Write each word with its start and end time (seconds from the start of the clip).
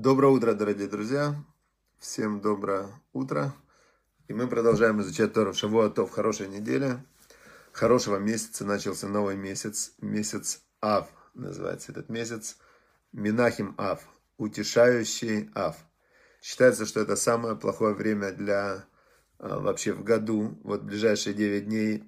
Доброе 0.00 0.28
утро, 0.28 0.54
дорогие 0.54 0.86
друзья. 0.86 1.34
Всем 1.98 2.40
доброе 2.40 2.86
утро. 3.12 3.52
И 4.28 4.32
мы 4.32 4.46
продолжаем 4.46 5.00
изучать 5.00 5.32
Тору 5.32 5.52
Шавуатов. 5.52 6.12
Хорошей 6.12 6.46
недели, 6.46 7.04
хорошего 7.72 8.18
месяца. 8.18 8.64
Начался 8.64 9.08
новый 9.08 9.34
месяц. 9.34 9.94
Месяц 10.00 10.62
Ав 10.80 11.08
называется 11.34 11.90
этот 11.90 12.10
месяц. 12.10 12.58
Минахим 13.10 13.74
Ав. 13.76 14.08
Утешающий 14.36 15.50
Ав. 15.56 15.76
Считается, 16.42 16.86
что 16.86 17.00
это 17.00 17.16
самое 17.16 17.56
плохое 17.56 17.92
время 17.92 18.30
для 18.30 18.84
а, 19.40 19.58
вообще 19.58 19.94
в 19.94 20.04
году. 20.04 20.60
Вот 20.62 20.82
ближайшие 20.82 21.34
9 21.34 21.64
дней. 21.64 22.04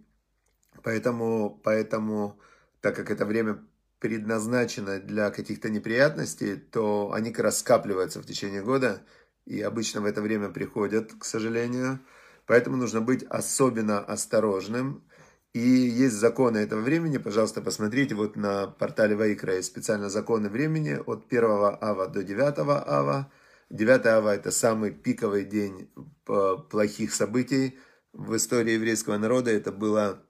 Поэтому, 0.84 1.61
поэтому, 1.64 2.38
так 2.82 2.95
как 2.95 3.11
это 3.11 3.27
время 3.27 3.66
предназначено 4.01 4.98
для 4.98 5.30
каких-то 5.30 5.71
неприятностей, 5.71 6.57
то 6.57 7.12
они 7.12 7.30
как 7.30 7.45
раз 7.45 7.59
скапливаются 7.59 8.21
в 8.21 8.27
течение 8.27 8.62
года 8.62 9.03
и 9.45 9.61
обычно 9.61 10.00
в 10.00 10.07
это 10.07 10.23
время 10.23 10.49
приходят, 10.49 11.13
к 11.18 11.25
сожалению. 11.25 12.00
Поэтому 12.46 12.76
нужно 12.76 13.00
быть 13.00 13.23
особенно 13.25 14.00
осторожным. 14.00 15.04
И 15.53 15.61
есть 15.61 16.14
законы 16.14 16.59
этого 16.59 16.81
времени. 16.81 17.18
Пожалуйста, 17.18 17.61
посмотрите 17.61 18.14
вот 18.14 18.36
на 18.36 18.68
портале 18.68 19.17
Вайкра 19.17 19.57
есть 19.57 19.68
специально 19.68 20.09
законы 20.09 20.48
времени 20.48 21.01
от 21.04 21.26
1 21.29 21.45
ава 21.45 22.07
до 22.07 22.23
9 22.23 22.59
ава. 22.59 23.31
9 23.71 24.07
ава 24.07 24.35
это 24.35 24.51
самый 24.51 24.93
пиковый 24.93 25.45
день 25.45 25.90
плохих 26.25 27.12
событий 27.12 27.79
в 28.12 28.37
истории 28.37 28.73
еврейского 28.73 29.18
народа. 29.18 29.51
Это 29.51 29.73
было 29.73 30.25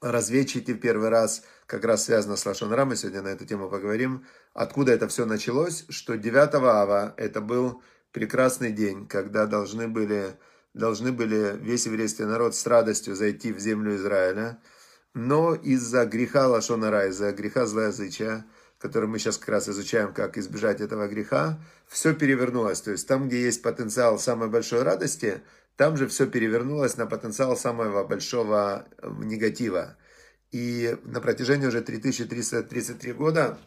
разведчики 0.00 0.72
в 0.72 0.78
первый 0.80 1.08
раз– 1.08 1.42
как 1.66 1.84
раз 1.84 2.04
связано 2.04 2.36
с 2.36 2.44
Лашон 2.44 2.68
мы 2.86 2.96
сегодня 2.96 3.22
на 3.22 3.28
эту 3.28 3.46
тему 3.46 3.70
поговорим. 3.70 4.26
Откуда 4.52 4.92
это 4.92 5.08
все 5.08 5.24
началось? 5.24 5.86
Что 5.88 6.16
9 6.16 6.54
ава 6.54 7.14
это 7.16 7.40
был 7.40 7.82
прекрасный 8.12 8.70
день, 8.70 9.08
когда 9.08 9.46
должны 9.46 9.88
были, 9.88 10.36
должны 10.74 11.10
были 11.10 11.56
весь 11.58 11.86
еврейский 11.86 12.24
народ 12.24 12.54
с 12.54 12.66
радостью 12.66 13.14
зайти 13.14 13.52
в 13.52 13.58
землю 13.58 13.96
Израиля. 13.96 14.60
Но 15.14 15.54
из-за 15.54 16.04
греха 16.04 16.48
Лашонара, 16.48 17.06
из-за 17.08 17.32
греха 17.32 17.64
злоязычия, 17.64 18.44
который 18.78 19.08
мы 19.08 19.18
сейчас 19.18 19.38
как 19.38 19.48
раз 19.48 19.68
изучаем, 19.68 20.12
как 20.12 20.36
избежать 20.36 20.82
этого 20.82 21.08
греха, 21.08 21.58
все 21.86 22.12
перевернулось. 22.12 22.82
То 22.82 22.90
есть 22.90 23.08
там, 23.08 23.28
где 23.28 23.42
есть 23.42 23.62
потенциал 23.62 24.18
самой 24.18 24.48
большой 24.48 24.82
радости, 24.82 25.40
там 25.76 25.96
же 25.96 26.06
все 26.06 26.26
перевернулось 26.26 26.96
на 26.96 27.06
потенциал 27.06 27.56
самого 27.56 28.04
большого 28.04 28.86
негатива. 29.02 29.96
И 30.52 30.96
на 31.02 31.20
протяжении 31.20 31.66
уже 31.66 31.82
3333 31.82 33.12
года 33.12 33.58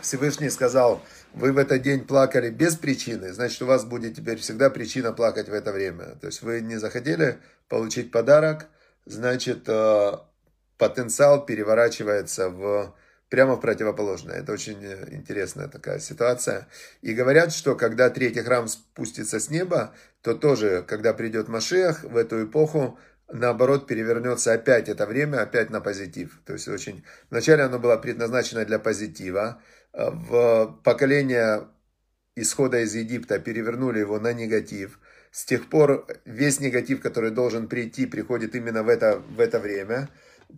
Всевышний 0.00 0.50
сказал, 0.50 1.02
вы 1.34 1.52
в 1.52 1.58
этот 1.58 1.82
день 1.82 2.04
плакали 2.04 2.50
без 2.50 2.76
причины, 2.76 3.32
значит, 3.32 3.62
у 3.62 3.66
вас 3.66 3.84
будет 3.84 4.16
теперь 4.16 4.38
всегда 4.38 4.70
причина 4.70 5.12
плакать 5.12 5.48
в 5.48 5.52
это 5.52 5.72
время. 5.72 6.16
То 6.20 6.26
есть 6.26 6.42
вы 6.42 6.60
не 6.60 6.76
захотели 6.76 7.38
получить 7.68 8.10
подарок, 8.10 8.66
значит, 9.06 9.68
э, 9.68 10.12
потенциал 10.78 11.44
переворачивается 11.44 12.50
в, 12.50 12.94
прямо 13.30 13.54
в 13.54 13.60
противоположное. 13.60 14.40
Это 14.40 14.52
очень 14.52 14.84
интересная 15.10 15.68
такая 15.68 16.00
ситуация. 16.00 16.68
И 17.00 17.14
говорят, 17.14 17.52
что 17.52 17.76
когда 17.76 18.10
третий 18.10 18.42
храм 18.42 18.68
спустится 18.68 19.40
с 19.40 19.48
неба, 19.48 19.94
то 20.20 20.34
тоже, 20.34 20.84
когда 20.86 21.14
придет 21.14 21.48
Машех 21.48 22.02
в 22.02 22.16
эту 22.16 22.44
эпоху, 22.44 22.98
наоборот, 23.32 23.86
перевернется 23.86 24.52
опять 24.52 24.88
это 24.88 25.06
время, 25.06 25.42
опять 25.42 25.70
на 25.70 25.80
позитив. 25.80 26.40
То 26.44 26.54
есть 26.54 26.68
очень... 26.68 27.04
Вначале 27.30 27.62
оно 27.62 27.78
было 27.78 27.96
предназначено 27.96 28.64
для 28.64 28.80
позитива. 28.80 29.62
В 29.92 30.80
поколение 30.84 31.68
исхода 32.34 32.80
из 32.80 32.94
Египта 32.94 33.38
перевернули 33.38 34.00
его 34.00 34.18
на 34.18 34.32
негатив. 34.32 34.98
С 35.30 35.44
тех 35.44 35.68
пор 35.68 36.08
весь 36.24 36.58
негатив, 36.58 37.00
который 37.00 37.30
должен 37.30 37.68
прийти, 37.68 38.06
приходит 38.06 38.56
именно 38.56 38.82
в 38.82 38.88
это, 38.88 39.20
в 39.20 39.38
это 39.38 39.60
время 39.60 40.08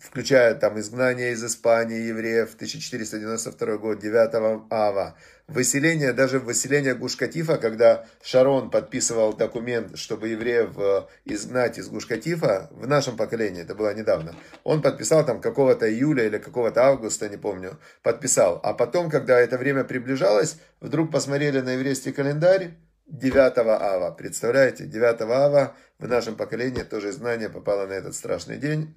включая 0.00 0.54
там 0.54 0.78
изгнание 0.78 1.32
из 1.32 1.44
Испании 1.44 2.00
евреев 2.00 2.54
1492 2.54 3.76
год, 3.78 3.98
9 3.98 4.66
ава, 4.70 5.16
выселение, 5.48 6.12
даже 6.12 6.38
выселение 6.38 6.94
Гушкатифа, 6.94 7.58
когда 7.58 8.06
Шарон 8.22 8.70
подписывал 8.70 9.32
документ, 9.34 9.98
чтобы 9.98 10.28
евреев 10.28 10.70
э, 10.78 11.02
изгнать 11.24 11.78
из 11.78 11.88
Гушкатифа, 11.88 12.68
в 12.70 12.86
нашем 12.86 13.16
поколении, 13.16 13.62
это 13.62 13.74
было 13.74 13.94
недавно, 13.94 14.34
он 14.64 14.82
подписал 14.82 15.24
там 15.24 15.40
какого-то 15.40 15.92
июля 15.92 16.24
или 16.26 16.38
какого-то 16.38 16.84
августа, 16.84 17.28
не 17.28 17.36
помню, 17.36 17.78
подписал. 18.02 18.60
А 18.62 18.74
потом, 18.74 19.10
когда 19.10 19.38
это 19.40 19.58
время 19.58 19.84
приближалось, 19.84 20.56
вдруг 20.80 21.10
посмотрели 21.10 21.60
на 21.60 21.70
еврейский 21.70 22.12
календарь, 22.12 22.74
9 23.06 23.58
ава, 23.58 24.10
представляете, 24.12 24.86
9 24.86 25.20
ава 25.22 25.76
в 25.98 26.08
нашем 26.08 26.34
поколении 26.34 26.82
тоже 26.82 27.10
изгнание 27.10 27.48
попало 27.48 27.86
на 27.86 27.92
этот 27.92 28.14
страшный 28.14 28.56
день. 28.56 28.94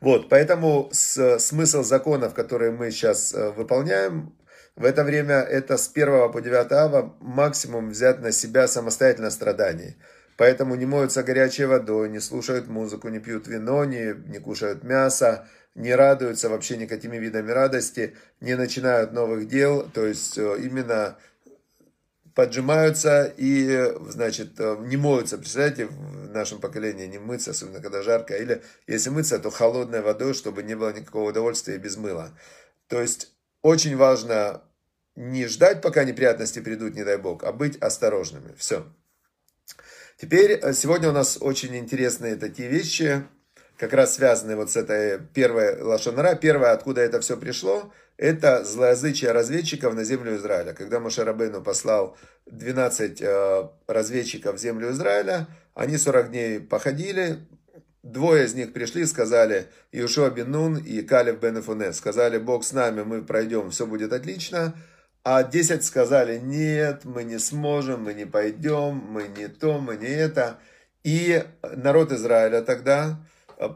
Вот, 0.00 0.28
поэтому 0.28 0.88
с, 0.92 1.38
смысл 1.38 1.82
законов, 1.82 2.34
которые 2.34 2.70
мы 2.70 2.90
сейчас 2.90 3.32
э, 3.32 3.50
выполняем, 3.50 4.34
в 4.76 4.84
это 4.84 5.04
время 5.04 5.36
это 5.36 5.78
с 5.78 5.90
1 5.92 6.32
по 6.32 6.40
9 6.40 6.72
ава 6.72 7.16
максимум 7.20 7.90
взять 7.90 8.20
на 8.20 8.30
себя 8.30 8.68
самостоятельно 8.68 9.30
страданий. 9.30 9.96
Поэтому 10.36 10.74
не 10.74 10.84
моются 10.84 11.22
горячей 11.22 11.64
водой, 11.64 12.10
не 12.10 12.20
слушают 12.20 12.68
музыку, 12.68 13.08
не 13.08 13.18
пьют 13.18 13.48
вино, 13.48 13.86
не, 13.86 14.14
не 14.26 14.38
кушают 14.38 14.84
мясо, 14.84 15.48
не 15.74 15.94
радуются 15.94 16.50
вообще 16.50 16.76
никакими 16.76 17.16
видами 17.16 17.50
радости, 17.52 18.14
не 18.40 18.54
начинают 18.54 19.12
новых 19.12 19.48
дел. 19.48 19.88
То 19.94 20.04
есть 20.04 20.36
э, 20.36 20.56
именно 20.58 21.16
поджимаются 22.36 23.32
и, 23.38 23.94
значит, 24.08 24.60
э, 24.60 24.76
не 24.80 24.98
моются. 24.98 25.38
Представляете, 25.38 25.86
в 25.86 26.30
нашем 26.30 26.60
поколении 26.60 27.06
не 27.06 27.18
мыться, 27.18 27.52
особенно 27.52 27.80
когда 27.80 28.02
жарко. 28.02 28.36
Или 28.36 28.62
если 28.86 29.08
мыться, 29.08 29.38
то 29.38 29.50
холодной 29.50 30.02
водой, 30.02 30.34
чтобы 30.34 30.62
не 30.62 30.76
было 30.76 30.92
никакого 30.92 31.30
удовольствия 31.30 31.78
без 31.78 31.96
мыла. 31.96 32.38
То 32.88 33.00
есть 33.00 33.32
очень 33.62 33.96
важно 33.96 34.62
не 35.16 35.46
ждать, 35.46 35.80
пока 35.80 36.04
неприятности 36.04 36.60
придут, 36.60 36.94
не 36.94 37.04
дай 37.04 37.16
бог, 37.16 37.42
а 37.42 37.52
быть 37.52 37.78
осторожными. 37.78 38.54
Все. 38.58 38.86
Теперь, 40.18 40.60
э, 40.62 40.74
сегодня 40.74 41.08
у 41.08 41.12
нас 41.12 41.38
очень 41.40 41.74
интересные 41.74 42.36
такие 42.36 42.68
вещи, 42.68 43.26
как 43.78 43.94
раз 43.94 44.14
связанные 44.14 44.56
вот 44.56 44.70
с 44.70 44.76
этой 44.76 45.18
первой 45.18 45.80
лошонара. 45.80 46.34
Первое, 46.34 46.72
откуда 46.72 47.00
это 47.00 47.18
все 47.22 47.38
пришло– 47.38 47.94
это 48.18 48.64
злоязычие 48.64 49.32
разведчиков 49.32 49.94
на 49.94 50.04
землю 50.04 50.36
Израиля. 50.36 50.72
Когда 50.72 51.00
Машарабейну 51.00 51.62
послал 51.62 52.16
12 52.46 53.20
э, 53.20 53.68
разведчиков 53.86 54.56
в 54.56 54.58
землю 54.58 54.90
Израиля, 54.90 55.46
они 55.74 55.98
40 55.98 56.30
дней 56.30 56.60
походили, 56.60 57.38
двое 58.02 58.46
из 58.46 58.54
них 58.54 58.72
пришли 58.72 59.02
и 59.02 59.06
сказали, 59.06 59.66
Иешуа 59.92 60.30
бен 60.30 60.50
Нун 60.50 60.76
и 60.78 61.02
Калев 61.02 61.40
бен 61.40 61.60
Эфуне, 61.60 61.92
сказали, 61.92 62.38
Бог 62.38 62.64
с 62.64 62.72
нами, 62.72 63.02
мы 63.02 63.22
пройдем, 63.22 63.70
все 63.70 63.86
будет 63.86 64.12
отлично. 64.12 64.74
А 65.22 65.42
10 65.42 65.84
сказали, 65.84 66.38
нет, 66.38 67.04
мы 67.04 67.24
не 67.24 67.38
сможем, 67.38 68.04
мы 68.04 68.14
не 68.14 68.26
пойдем, 68.26 68.94
мы 69.08 69.26
не 69.26 69.48
то, 69.48 69.78
мы 69.78 69.96
не 69.96 70.06
это. 70.06 70.58
И 71.02 71.44
народ 71.62 72.12
Израиля 72.12 72.62
тогда 72.62 73.18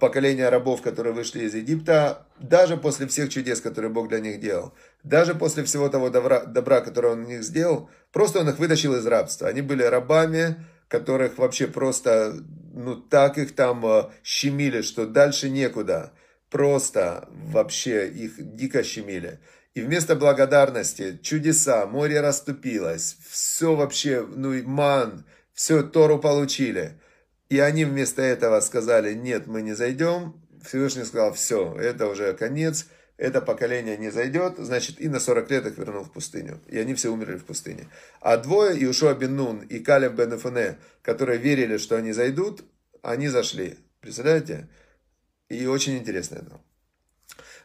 поколение 0.01 0.49
рабов, 0.49 0.83
которые 0.83 1.15
вышли 1.15 1.45
из 1.45 1.55
Египта, 1.55 2.27
даже 2.39 2.77
после 2.77 3.07
всех 3.07 3.31
чудес, 3.31 3.61
которые 3.61 3.91
Бог 3.91 4.09
для 4.09 4.21
них 4.21 4.41
делал, 4.41 4.75
даже 5.03 5.35
после 5.35 5.65
всего 5.65 5.89
того 5.89 6.11
добра, 6.11 6.45
добра 6.45 6.81
которое 6.81 7.15
Он 7.15 7.25
у 7.25 7.29
них 7.29 7.43
сделал, 7.43 7.89
просто 8.13 8.41
Он 8.41 8.49
их 8.49 8.59
вытащил 8.59 8.95
из 8.95 9.07
рабства. 9.07 9.49
Они 9.49 9.63
были 9.63 9.83
рабами, 9.83 10.57
которых 10.89 11.39
вообще 11.39 11.67
просто, 11.67 12.35
ну 12.75 12.97
так 12.97 13.39
их 13.39 13.55
там 13.55 13.85
э, 13.87 14.11
щемили, 14.23 14.83
что 14.83 15.07
дальше 15.07 15.49
некуда. 15.49 16.13
Просто 16.51 17.29
вообще 17.31 18.09
их 18.09 18.35
дико 18.57 18.83
щемили. 18.83 19.39
И 19.75 19.83
вместо 19.83 20.17
благодарности 20.17 21.19
чудеса, 21.23 21.87
море 21.87 22.21
расступилось, 22.21 23.17
все 23.31 23.77
вообще, 23.77 24.27
ну 24.29 24.53
и 24.53 24.63
ман, 24.63 25.25
все 25.55 25.83
Тору 25.83 26.19
получили– 26.19 26.99
и 27.51 27.59
они 27.59 27.85
вместо 27.85 28.23
этого 28.23 28.61
сказали, 28.61 29.13
нет, 29.13 29.47
мы 29.47 29.61
не 29.61 29.75
зайдем. 29.75 30.41
Всевышний 30.65 31.05
сказал, 31.05 31.35
все, 31.35 31.75
это 31.75 32.07
уже 32.07 32.33
конец, 32.33 32.87
это 33.17 33.41
поколение 33.41 33.97
не 33.97 34.11
зайдет, 34.11 34.55
значит, 34.59 35.01
и 35.01 35.09
на 35.09 35.19
40 35.19 35.51
лет 35.51 35.67
их 35.67 35.77
вернул 35.77 36.05
в 36.05 36.13
пустыню. 36.13 36.61
И 36.69 36.79
они 36.79 36.95
все 36.95 37.11
умерли 37.11 37.37
в 37.37 37.45
пустыне. 37.45 37.89
А 38.21 38.37
двое, 38.37 38.83
Иушуа 38.85 39.15
бен 39.15 39.37
Нун 39.37 39.59
и 39.61 39.81
Калеб 39.81 40.15
бен 40.15 40.37
Эфуне, 40.37 40.79
которые 41.03 41.39
верили, 41.39 41.77
что 41.77 41.97
они 41.97 42.13
зайдут, 42.13 42.63
они 43.03 43.29
зашли. 43.29 43.79
Представляете? 44.01 44.69
И 45.49 45.67
очень 45.67 45.99
интересно 45.99 46.37
это. 46.37 46.61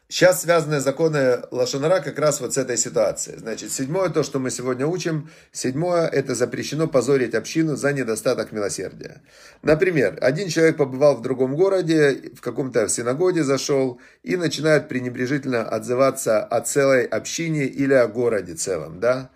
Сейчас 0.08 0.44
связаны 0.44 0.80
законы 0.82 1.40
Лашонара 1.50 2.00
как 2.00 2.20
раз 2.20 2.40
вот 2.40 2.54
с 2.54 2.58
этой 2.58 2.78
ситуацией. 2.78 3.38
Значит, 3.38 3.72
седьмое, 3.72 4.10
то, 4.10 4.22
что 4.22 4.38
мы 4.38 4.52
сегодня 4.52 4.86
учим, 4.86 5.32
седьмое, 5.52 6.08
это 6.08 6.36
запрещено 6.36 6.88
позорить 6.88 7.34
общину 7.34 7.76
за 7.76 7.92
недостаток 7.92 8.52
милосердия. 8.52 9.22
Например, 9.64 10.16
один 10.22 10.50
человек 10.50 10.78
побывал 10.78 11.16
в 11.16 11.24
другом 11.24 11.56
городе, 11.56 12.32
в 12.36 12.42
каком-то 12.42 12.88
синагоге 12.88 13.44
зашел 13.44 14.00
и 14.22 14.38
начинает 14.38 14.88
пренебрежительно 14.88 15.68
отзываться 15.68 16.44
о 16.44 16.62
целой 16.62 17.06
общине 17.06 17.66
или 17.66 17.94
о 17.94 18.08
городе 18.08 18.54
целом, 18.54 19.00
да. 19.00 19.32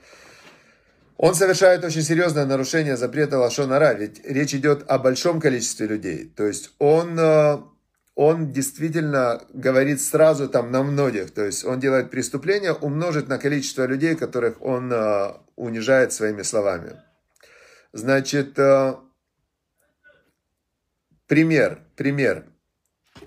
Он 1.17 1.35
совершает 1.35 1.83
очень 1.83 2.03
серьезное 2.03 2.45
нарушение 2.45 2.95
запрета 2.95 3.39
Лашонара, 3.39 3.93
ведь 3.93 4.21
речь 4.23 4.53
идет 4.53 4.85
о 4.87 4.99
большом 4.99 5.41
количестве 5.41 5.87
людей. 5.87 6.31
То 6.33 6.45
есть 6.45 6.71
он, 6.79 7.19
э, 7.19 7.57
он 8.21 8.51
действительно 8.51 9.41
говорит 9.53 10.01
сразу 10.01 10.49
там 10.49 10.71
на 10.71 10.83
многих. 10.83 11.31
То 11.31 11.45
есть 11.45 11.63
он 11.63 11.79
делает 11.79 12.11
преступление, 12.11 12.73
умножит 12.73 13.29
на 13.29 13.37
количество 13.37 13.85
людей, 13.85 14.13
которых 14.13 14.61
он 14.61 14.91
э, 14.91 15.35
унижает 15.55 16.11
своими 16.11 16.41
словами. 16.41 16.97
Значит, 17.93 18.59
э, 18.59 18.95
пример, 21.27 21.79
пример. 21.95 22.43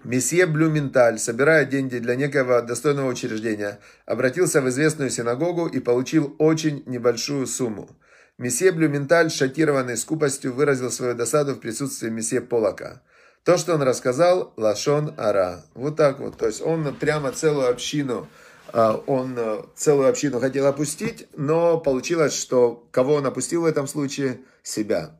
Месье 0.04 0.44
Блюменталь, 0.44 1.18
собирая 1.18 1.64
деньги 1.64 1.96
для 1.96 2.14
некого 2.14 2.60
достойного 2.60 3.08
учреждения, 3.08 3.78
обратился 4.04 4.60
в 4.60 4.68
известную 4.68 5.08
синагогу 5.08 5.68
и 5.68 5.80
получил 5.80 6.36
очень 6.38 6.82
небольшую 6.84 7.46
сумму. 7.46 7.88
Месье 8.36 8.72
Блюменталь, 8.72 9.30
шокированный 9.30 9.96
скупостью, 9.96 10.52
выразил 10.52 10.90
свою 10.90 11.14
досаду 11.14 11.54
в 11.54 11.60
присутствии 11.60 12.10
месье 12.10 12.42
Полака. 12.42 13.00
То, 13.44 13.56
что 13.56 13.74
он 13.74 13.82
рассказал, 13.82 14.52
лашон 14.56 15.14
ара. 15.16 15.64
Вот 15.74 15.96
так 15.96 16.20
вот. 16.20 16.36
То 16.36 16.46
есть 16.46 16.62
он 16.62 16.94
прямо 16.94 17.32
целую 17.32 17.68
общину, 17.68 18.28
а, 18.72 19.02
он 19.06 19.34
э, 19.36 19.62
целую 19.74 20.08
общину 20.08 20.38
хотел 20.38 20.66
опустить, 20.66 21.26
но 21.36 21.78
получилось, 21.78 22.34
что 22.34 22.86
кого 22.92 23.14
он 23.14 23.26
опустил 23.26 23.62
в 23.62 23.66
этом 23.66 23.88
случае? 23.88 24.40
Себя. 24.62 25.18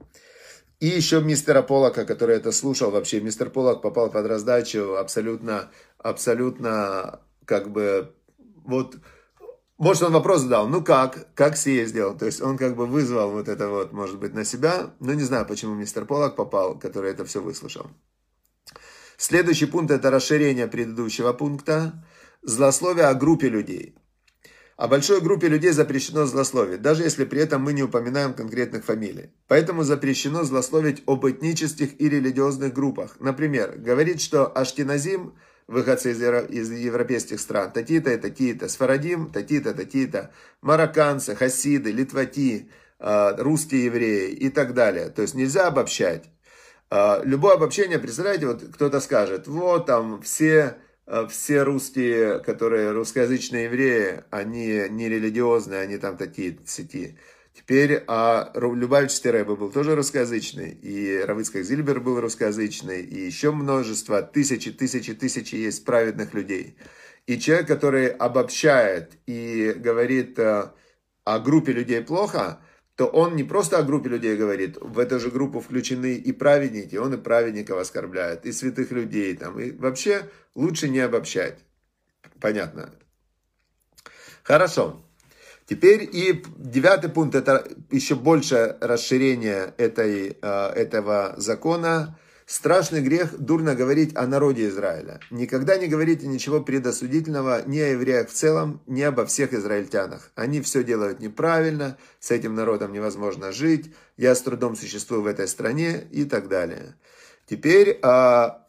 И 0.79 0.87
еще 0.87 1.21
мистера 1.21 1.63
Полока, 1.63 2.05
который 2.05 2.37
это 2.37 2.53
слушал, 2.53 2.93
вообще 2.93 3.21
мистер 3.21 3.51
Полок 3.51 3.83
попал 3.83 4.09
под 4.09 4.27
раздачу 4.27 4.97
абсолютно, 4.97 5.71
абсолютно, 5.99 7.21
как 7.45 7.71
бы, 7.71 8.15
вот, 8.65 8.97
может, 9.79 10.05
он 10.05 10.13
вопрос 10.13 10.43
задал, 10.43 10.69
ну 10.69 10.83
как, 10.83 11.35
как 11.35 11.57
съездил, 11.57 12.17
то 12.17 12.27
есть 12.27 12.41
он 12.41 12.57
как 12.57 12.77
бы 12.77 12.87
вызвал 12.87 13.33
вот 13.33 13.49
это 13.49 13.69
вот, 13.69 13.93
может 13.93 14.19
быть, 14.19 14.33
на 14.35 14.45
себя, 14.45 14.91
но 15.01 15.13
не 15.13 15.23
знаю, 15.23 15.45
почему 15.47 15.75
мистер 15.75 16.05
Полок 16.05 16.37
попал, 16.37 16.79
который 16.79 17.11
это 17.11 17.25
все 17.25 17.41
выслушал. 17.41 17.89
Следующий 19.23 19.67
пункт– 19.67 19.91
это 19.93 20.11
расширение 20.11 20.67
предыдущего 20.67 21.33
пункта, 21.33 22.05
злословие 22.43 23.05
о 23.05 23.15
группе 23.15 23.49
людей. 23.49 23.95
О 24.77 24.89
большой 24.89 25.21
группе 25.21 25.47
людей 25.47 25.71
запрещено 25.71 26.27
злословить, 26.27 26.83
даже 26.83 27.05
если 27.05 27.25
при 27.25 27.41
этом 27.41 27.63
мы 27.63 27.73
не 27.73 27.85
упоминаем 27.85 28.35
конкретных 28.35 28.85
фамилий. 28.85 29.31
Поэтому 29.47 29.85
запрещено 29.85 30.43
злословить 30.43 31.05
об 31.07 31.25
этнических 31.25 32.01
и 32.01 32.09
религиозных 32.09 32.75
группах. 32.75 33.15
Например, 33.21 33.77
говорить, 33.79 34.21
что 34.21 34.49
Аштиназим, 34.49 35.35
выходцы 35.69 36.11
из 36.11 36.73
европейских 36.73 37.39
стран, 37.39 37.71
такие-то 37.71 38.11
и 38.11 38.17
такие-то, 38.17 38.67
Сфарадим, 38.67 39.31
такие-то, 39.31 39.73
такие-то, 39.73 40.33
марокканцы, 40.63 41.37
хасиды, 41.37 41.93
литвати, 41.93 42.73
а, 42.99 43.37
русские 43.41 43.85
евреи 43.85 44.33
и 44.33 44.49
так 44.49 44.75
далее. 44.75 45.11
То 45.11 45.23
есть 45.23 45.35
нельзя 45.35 45.69
обобщать. 45.69 46.25
А, 46.95 47.23
любое 47.25 47.55
обобщение, 47.55 47.99
представляете, 47.99 48.47
вот 48.47 48.63
кто-то 48.75 49.01
скажет, 49.01 49.47
вот 49.47 49.87
там 49.87 50.21
все 50.21 50.77
Э, 51.07 51.27
все 51.29 51.63
русские, 51.63 52.41
которые 52.41 52.93
русскоязычные 52.93 53.65
евреи, 53.65 54.25
они 54.31 54.87
не 54.91 55.09
религиозные, 55.09 55.81
они 55.81 55.99
там 55.99 56.17
такие 56.17 56.59
сети. 56.67 57.19
Теперь 57.55 58.03
а 58.07 58.51
Любавич 58.55 59.21
Рэбе 59.23 59.55
был 59.57 59.71
тоже 59.71 59.95
русскоязычный, 59.95 60.71
и 60.71 61.19
Равыцкак 61.19 61.65
Зильбер 61.65 62.01
был 62.01 62.19
русскоязычный, 62.21 63.03
и 63.03 63.27
еще 63.27 63.53
множество, 63.53 64.23
тысячи, 64.23 64.73
тысячи, 64.73 65.13
тысячи 65.13 65.57
есть 65.57 65.85
праведных 65.85 66.33
людей. 66.35 66.77
И 67.27 67.39
человек, 67.39 67.69
который 67.69 68.09
обобщает 68.09 69.13
и 69.27 69.75
говорит 69.77 70.39
э, 70.39 70.73
о 71.25 71.39
группе 71.41 71.73
людей 71.73 72.01
плохо– 72.03 72.61
то 72.97 73.07
он 73.07 73.37
не 73.37 73.45
просто 73.45 73.79
о 73.79 73.83
группе 73.83 74.11
людей 74.11 74.37
говорит, 74.37 74.77
в 74.81 74.99
эту 74.99 75.19
же 75.19 75.31
группу 75.31 75.61
включены 75.61 76.15
и 76.15 76.33
праведники, 76.33 76.97
он 76.97 77.15
и 77.15 77.17
праведников 77.17 77.79
оскорбляет, 77.79 78.45
и 78.45 78.53
святых 78.53 78.91
людей 78.91 79.35
там, 79.37 79.59
и 79.59 79.71
вообще 79.71 80.29
лучше 80.55 80.89
не 80.89 81.01
обобщать. 81.01 81.59
Понятно. 82.41 82.93
Хорошо. 84.43 85.05
Теперь 85.67 86.09
и 86.13 86.45
девятый 86.59 87.09
пункт, 87.09 87.35
это 87.35 87.67
еще 87.91 88.15
больше 88.15 88.77
расширение 88.81 89.73
этой, 89.79 90.37
э, 90.43 90.67
этого 90.75 91.35
закона, 91.39 92.19
Страшный 92.53 93.01
грех 93.01 93.39
дурно 93.39 93.75
говорить 93.75 94.15
о 94.15 94.27
народе 94.27 94.69
Израиля. 94.69 95.21
Никогда 95.31 95.79
не 95.79 95.87
говорите 95.87 96.27
ничего 96.27 96.61
предосудительного 96.61 97.63
ни 97.67 97.79
о 97.79 97.93
евреях 97.93 98.29
в 98.29 98.35
целом, 98.35 98.83
ни 98.87 99.01
обо 99.01 99.25
всех 99.25 99.55
израильтянах. 99.55 100.31
Они 100.35 100.61
все 100.61 100.85
делают 100.85 101.19
неправильно, 101.19 101.97
с 102.21 102.31
этим 102.31 102.55
народом 102.55 102.93
невозможно 102.93 103.53
жить, 103.53 103.95
я 104.19 104.35
с 104.35 104.43
трудом 104.43 104.77
существую 104.77 105.23
в 105.23 105.29
этой 105.29 105.49
стране 105.49 106.07
и 106.11 106.27
так 106.27 106.49
далее. 106.49 106.95
Теперь 107.47 107.99
а, 108.03 108.69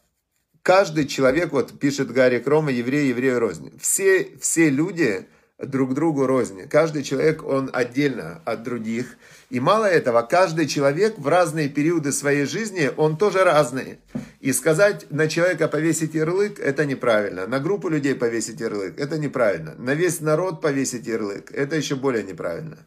каждый 0.62 1.06
человек, 1.06 1.52
вот 1.52 1.78
пишет 1.78 2.10
Гарри 2.10 2.38
Крома, 2.38 2.72
еврей, 2.72 3.08
еврею 3.08 3.38
рознь. 3.38 3.70
Все, 3.78 4.30
все 4.40 4.70
люди 4.70 5.28
друг 5.58 5.94
другу 5.94 6.26
рознь. 6.26 6.68
Каждый 6.68 7.02
человек, 7.02 7.44
он 7.44 7.70
отдельно 7.72 8.42
от 8.44 8.62
других. 8.62 9.16
И 9.50 9.60
мало 9.60 9.84
этого, 9.84 10.22
каждый 10.22 10.66
человек 10.66 11.14
в 11.18 11.28
разные 11.28 11.68
периоды 11.68 12.12
своей 12.12 12.44
жизни, 12.44 12.90
он 12.96 13.16
тоже 13.16 13.44
разный. 13.44 13.98
И 14.40 14.52
сказать 14.52 15.06
на 15.10 15.28
человека 15.28 15.68
повесить 15.68 16.14
ярлык, 16.14 16.58
это 16.58 16.84
неправильно. 16.84 17.46
На 17.46 17.60
группу 17.60 17.88
людей 17.88 18.14
повесить 18.14 18.60
ярлык, 18.60 18.98
это 18.98 19.16
неправильно. 19.16 19.74
На 19.78 19.94
весь 19.94 20.20
народ 20.20 20.60
повесить 20.60 21.06
ярлык, 21.06 21.52
это 21.52 21.76
еще 21.76 21.94
более 21.94 22.24
неправильно. 22.24 22.78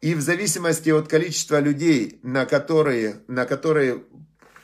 И 0.00 0.14
в 0.14 0.20
зависимости 0.20 0.90
от 0.90 1.08
количества 1.08 1.60
людей, 1.60 2.20
на 2.22 2.46
которые, 2.46 3.20
на 3.26 3.46
которые 3.46 4.02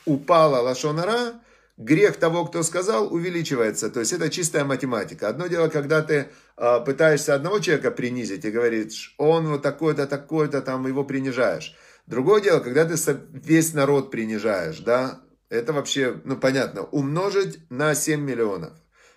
упала 0.05 0.61
лошонара, 0.61 1.41
грех 1.77 2.17
того, 2.17 2.45
кто 2.45 2.63
сказал, 2.63 3.13
увеличивается. 3.13 3.91
То 3.91 4.01
есть 4.01 4.13
это 4.13 4.31
чистая 4.31 4.65
математика. 4.65 5.29
Одно 5.29 5.47
дело, 5.49 5.69
когда 5.69 6.03
ты 6.03 6.29
э, 6.57 6.81
пытаешься 6.85 7.35
одного 7.35 7.59
человека 7.59 7.91
принизить 7.91 8.45
и 8.45 8.51
говоришь, 8.51 9.15
он 9.19 9.49
вот 9.49 9.63
такой-то, 9.63 10.07
такой-то, 10.07 10.61
там 10.61 10.87
его 10.87 11.05
принижаешь. 11.05 11.75
Другое 12.07 12.41
дело, 12.41 12.61
когда 12.61 12.85
ты 12.85 12.97
весь 13.33 13.73
народ 13.73 14.11
принижаешь, 14.11 14.79
да, 14.79 15.21
это 15.49 15.73
вообще, 15.73 16.21
ну 16.25 16.37
понятно, 16.37 16.83
умножить 16.83 17.59
на 17.71 17.95
7 17.95 18.21
миллионов. 18.21 18.73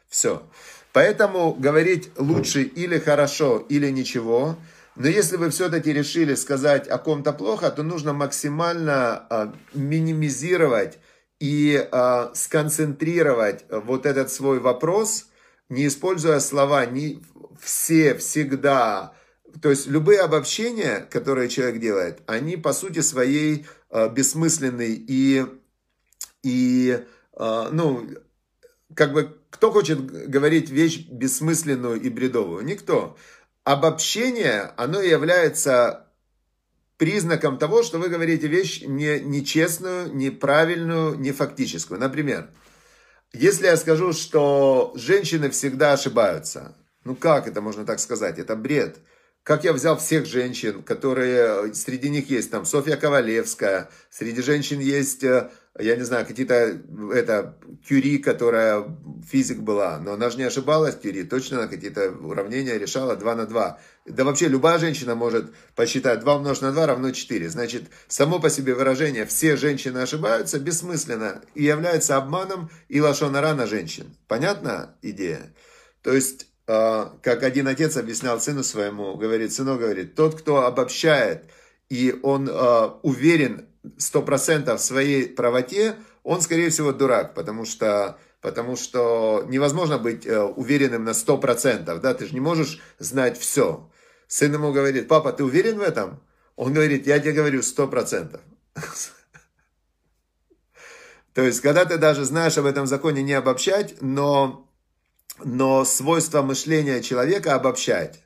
Все. 0.07 0.43
Поэтому 0.93 1.53
говорить 1.53 2.09
лучше 2.17 2.63
или 2.63 2.97
хорошо, 2.97 3.65
или 3.69 3.89
ничего. 3.89 4.57
Но 4.95 5.07
если 5.07 5.37
вы 5.37 5.51
все-таки 5.51 5.93
решили 5.93 6.33
сказать 6.33 6.87
о 6.87 6.97
ком-то 6.97 7.33
плохо, 7.33 7.69
то 7.69 7.83
нужно 7.83 8.13
максимально 8.13 9.27
э, 9.29 9.47
минимизировать 9.73 10.97
и 11.39 11.87
э, 11.91 12.29
сконцентрировать 12.33 13.65
вот 13.69 14.05
этот 14.05 14.31
свой 14.31 14.59
вопрос, 14.59 15.27
не 15.69 15.87
используя 15.87 16.39
слова 16.39 16.85
не 16.85 17.21
все, 17.61 18.15
всегда. 18.15 19.13
То 19.61 19.69
есть 19.69 19.87
любые 19.87 20.21
обобщения, 20.21 21.07
которые 21.09 21.49
человек 21.49 21.79
делает, 21.79 22.21
они 22.27 22.57
по 22.57 22.73
сути 22.73 22.99
своей 22.99 23.65
э, 23.89 24.09
бессмысленны 24.09 24.87
и, 24.89 25.45
и 26.43 27.03
э, 27.33 27.69
ну, 27.71 28.07
как 28.95 29.13
бы, 29.13 29.37
кто 29.49 29.71
хочет 29.71 30.29
говорить 30.29 30.69
вещь 30.69 31.07
бессмысленную 31.07 32.01
и 32.01 32.09
бредовую? 32.09 32.63
Никто. 32.65 33.17
Обобщение, 33.63 34.71
оно 34.77 35.01
является 35.01 36.06
признаком 36.97 37.57
того, 37.57 37.83
что 37.83 37.99
вы 37.99 38.09
говорите 38.09 38.47
вещь 38.47 38.81
не, 38.81 39.19
нечестную, 39.19 40.13
неправильную, 40.13 41.15
не 41.15 41.31
фактическую. 41.31 41.99
Например, 41.99 42.49
если 43.33 43.67
я 43.67 43.77
скажу, 43.77 44.13
что 44.13 44.93
женщины 44.95 45.49
всегда 45.49 45.93
ошибаются, 45.93 46.75
ну 47.03 47.15
как 47.15 47.47
это 47.47 47.61
можно 47.61 47.85
так 47.85 47.99
сказать? 47.99 48.39
Это 48.39 48.55
бред. 48.55 48.97
Как 49.43 49.63
я 49.63 49.71
взял 49.71 49.97
всех 49.97 50.25
женщин, 50.25 50.83
которые, 50.83 51.73
среди 51.73 52.09
них 52.09 52.29
есть 52.29 52.51
там 52.51 52.65
Софья 52.65 52.97
Ковалевская, 52.97 53.89
среди 54.09 54.41
женщин 54.41 54.81
есть 54.81 55.23
э, 55.23 55.49
я 55.79 55.95
не 55.95 56.03
знаю, 56.03 56.25
какие-то, 56.25 56.79
это, 57.13 57.55
Кюри, 57.87 58.17
которая 58.17 58.85
физик 59.29 59.59
была, 59.59 59.99
но 59.99 60.13
она 60.13 60.29
же 60.29 60.37
не 60.37 60.43
ошибалась, 60.43 60.95
Кюри, 60.95 61.23
точно 61.23 61.61
на 61.61 61.67
какие-то 61.67 62.11
уравнения 62.11 62.77
решала 62.77 63.15
2 63.15 63.35
на 63.35 63.45
2. 63.45 63.79
Да 64.05 64.23
вообще 64.23 64.47
любая 64.47 64.79
женщина 64.79 65.15
может 65.15 65.53
посчитать 65.75 66.21
2 66.21 66.35
умножить 66.35 66.63
на 66.63 66.71
2 66.71 66.85
равно 66.85 67.11
4. 67.11 67.49
Значит, 67.49 67.83
само 68.07 68.39
по 68.39 68.49
себе 68.49 68.73
выражение 68.73 69.25
«все 69.25 69.55
женщины 69.55 69.99
ошибаются» 69.99 70.59
бессмысленно 70.59 71.41
и 71.53 71.63
является 71.63 72.17
обманом 72.17 72.69
и 72.89 72.99
лошонара 72.99 73.53
на 73.53 73.67
женщин. 73.67 74.15
Понятна 74.27 74.95
идея? 75.01 75.53
То 76.01 76.13
есть, 76.13 76.47
а, 76.67 77.17
как 77.21 77.43
один 77.43 77.67
отец 77.67 77.97
объяснял 77.97 78.39
сыну 78.39 78.63
своему, 78.63 79.15
говорит, 79.15 79.53
сынок 79.53 79.79
говорит, 79.79 80.15
тот, 80.15 80.39
кто 80.39 80.65
обобщает, 80.65 81.45
и 81.89 82.17
он 82.23 82.49
а, 82.51 82.99
уверен 83.03 83.67
сто 83.97 84.21
процентов 84.21 84.79
в 84.79 84.83
своей 84.83 85.27
правоте, 85.27 85.95
он, 86.23 86.41
скорее 86.41 86.69
всего, 86.69 86.91
дурак, 86.91 87.33
потому 87.33 87.65
что, 87.65 88.17
потому 88.41 88.75
что 88.75 89.45
невозможно 89.47 89.97
быть 89.97 90.25
э, 90.25 90.41
уверенным 90.41 91.05
на 91.05 91.13
сто 91.13 91.37
процентов, 91.37 92.01
да, 92.01 92.13
ты 92.13 92.25
же 92.25 92.33
не 92.33 92.41
можешь 92.41 92.79
знать 92.99 93.39
все. 93.39 93.89
Сын 94.27 94.53
ему 94.53 94.73
говорит, 94.73 95.07
папа, 95.07 95.31
ты 95.31 95.43
уверен 95.43 95.77
в 95.77 95.81
этом? 95.81 96.21
Он 96.57 96.73
говорит, 96.73 97.07
я 97.07 97.19
тебе 97.19 97.31
говорю, 97.31 97.61
сто 97.61 97.87
процентов. 97.87 98.41
То 101.33 101.43
есть, 101.43 101.61
когда 101.61 101.85
ты 101.85 101.97
даже 101.97 102.25
знаешь 102.25 102.57
об 102.57 102.65
этом 102.65 102.87
законе 102.87 103.21
не 103.21 103.33
обобщать, 103.33 103.95
но, 104.01 104.67
но 105.43 105.85
свойство 105.85 106.41
мышления 106.41 107.01
человека 107.01 107.53
обобщать. 107.53 108.23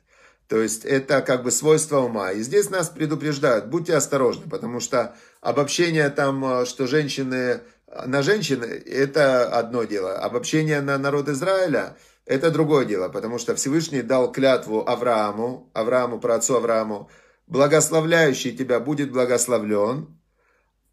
То 0.48 0.58
есть, 0.60 0.84
это 0.86 1.20
как 1.20 1.44
бы 1.44 1.50
свойство 1.50 2.00
ума. 2.00 2.32
И 2.32 2.40
здесь 2.40 2.70
нас 2.70 2.88
предупреждают, 2.88 3.66
будьте 3.66 3.94
осторожны, 3.94 4.48
потому 4.48 4.80
что 4.80 5.14
обобщение 5.42 6.08
там, 6.08 6.42
э, 6.44 6.64
что 6.64 6.86
женщины 6.86 7.60
на 8.06 8.22
женщин, 8.22 8.62
это 8.62 9.46
одно 9.48 9.84
дело. 9.84 10.16
Обобщение 10.16 10.80
на 10.80 10.96
народ 10.96 11.28
Израиля, 11.28 11.96
это 12.24 12.50
другое 12.50 12.86
дело, 12.86 13.08
потому 13.08 13.38
что 13.38 13.54
Всевышний 13.54 14.02
дал 14.02 14.32
клятву 14.32 14.88
Аврааму, 14.88 15.70
Аврааму, 15.74 16.18
про 16.18 16.36
отцу 16.36 16.56
Аврааму, 16.56 17.10
благословляющий 17.46 18.56
тебя 18.56 18.80
будет 18.80 19.12
благословлен, 19.12 20.18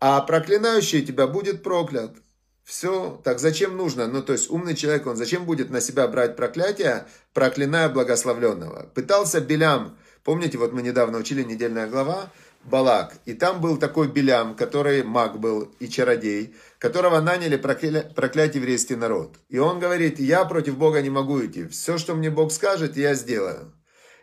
а 0.01 0.19
проклинающий 0.21 1.05
тебя 1.05 1.27
будет 1.27 1.63
проклят. 1.63 2.15
Все, 2.63 3.19
так 3.23 3.39
зачем 3.39 3.77
нужно? 3.77 4.07
Ну, 4.07 4.21
то 4.21 4.33
есть 4.33 4.49
умный 4.49 4.75
человек, 4.75 5.07
он 5.07 5.15
зачем 5.15 5.45
будет 5.45 5.71
на 5.71 5.81
себя 5.81 6.07
брать 6.07 6.35
проклятие, 6.35 7.07
проклиная 7.33 7.89
благословленного? 7.89 8.91
Пытался 8.93 9.41
Белям, 9.41 9.97
помните, 10.23 10.57
вот 10.57 10.73
мы 10.73 10.81
недавно 10.83 11.17
учили 11.17 11.43
недельная 11.43 11.87
глава, 11.87 12.29
Балак, 12.69 13.15
и 13.25 13.33
там 13.33 13.59
был 13.59 13.77
такой 13.77 14.07
Белям, 14.07 14.55
который 14.55 15.03
маг 15.03 15.39
был 15.39 15.71
и 15.79 15.89
чародей, 15.89 16.55
которого 16.77 17.19
наняли 17.19 17.57
проклять, 17.57 18.15
проклять 18.15 18.55
еврейский 18.55 18.95
народ. 18.95 19.35
И 19.49 19.57
он 19.57 19.79
говорит, 19.79 20.19
я 20.19 20.45
против 20.45 20.77
Бога 20.77 21.01
не 21.01 21.09
могу 21.09 21.45
идти, 21.45 21.67
все, 21.67 21.97
что 21.97 22.15
мне 22.15 22.29
Бог 22.29 22.51
скажет, 22.51 22.95
я 22.95 23.13
сделаю. 23.15 23.73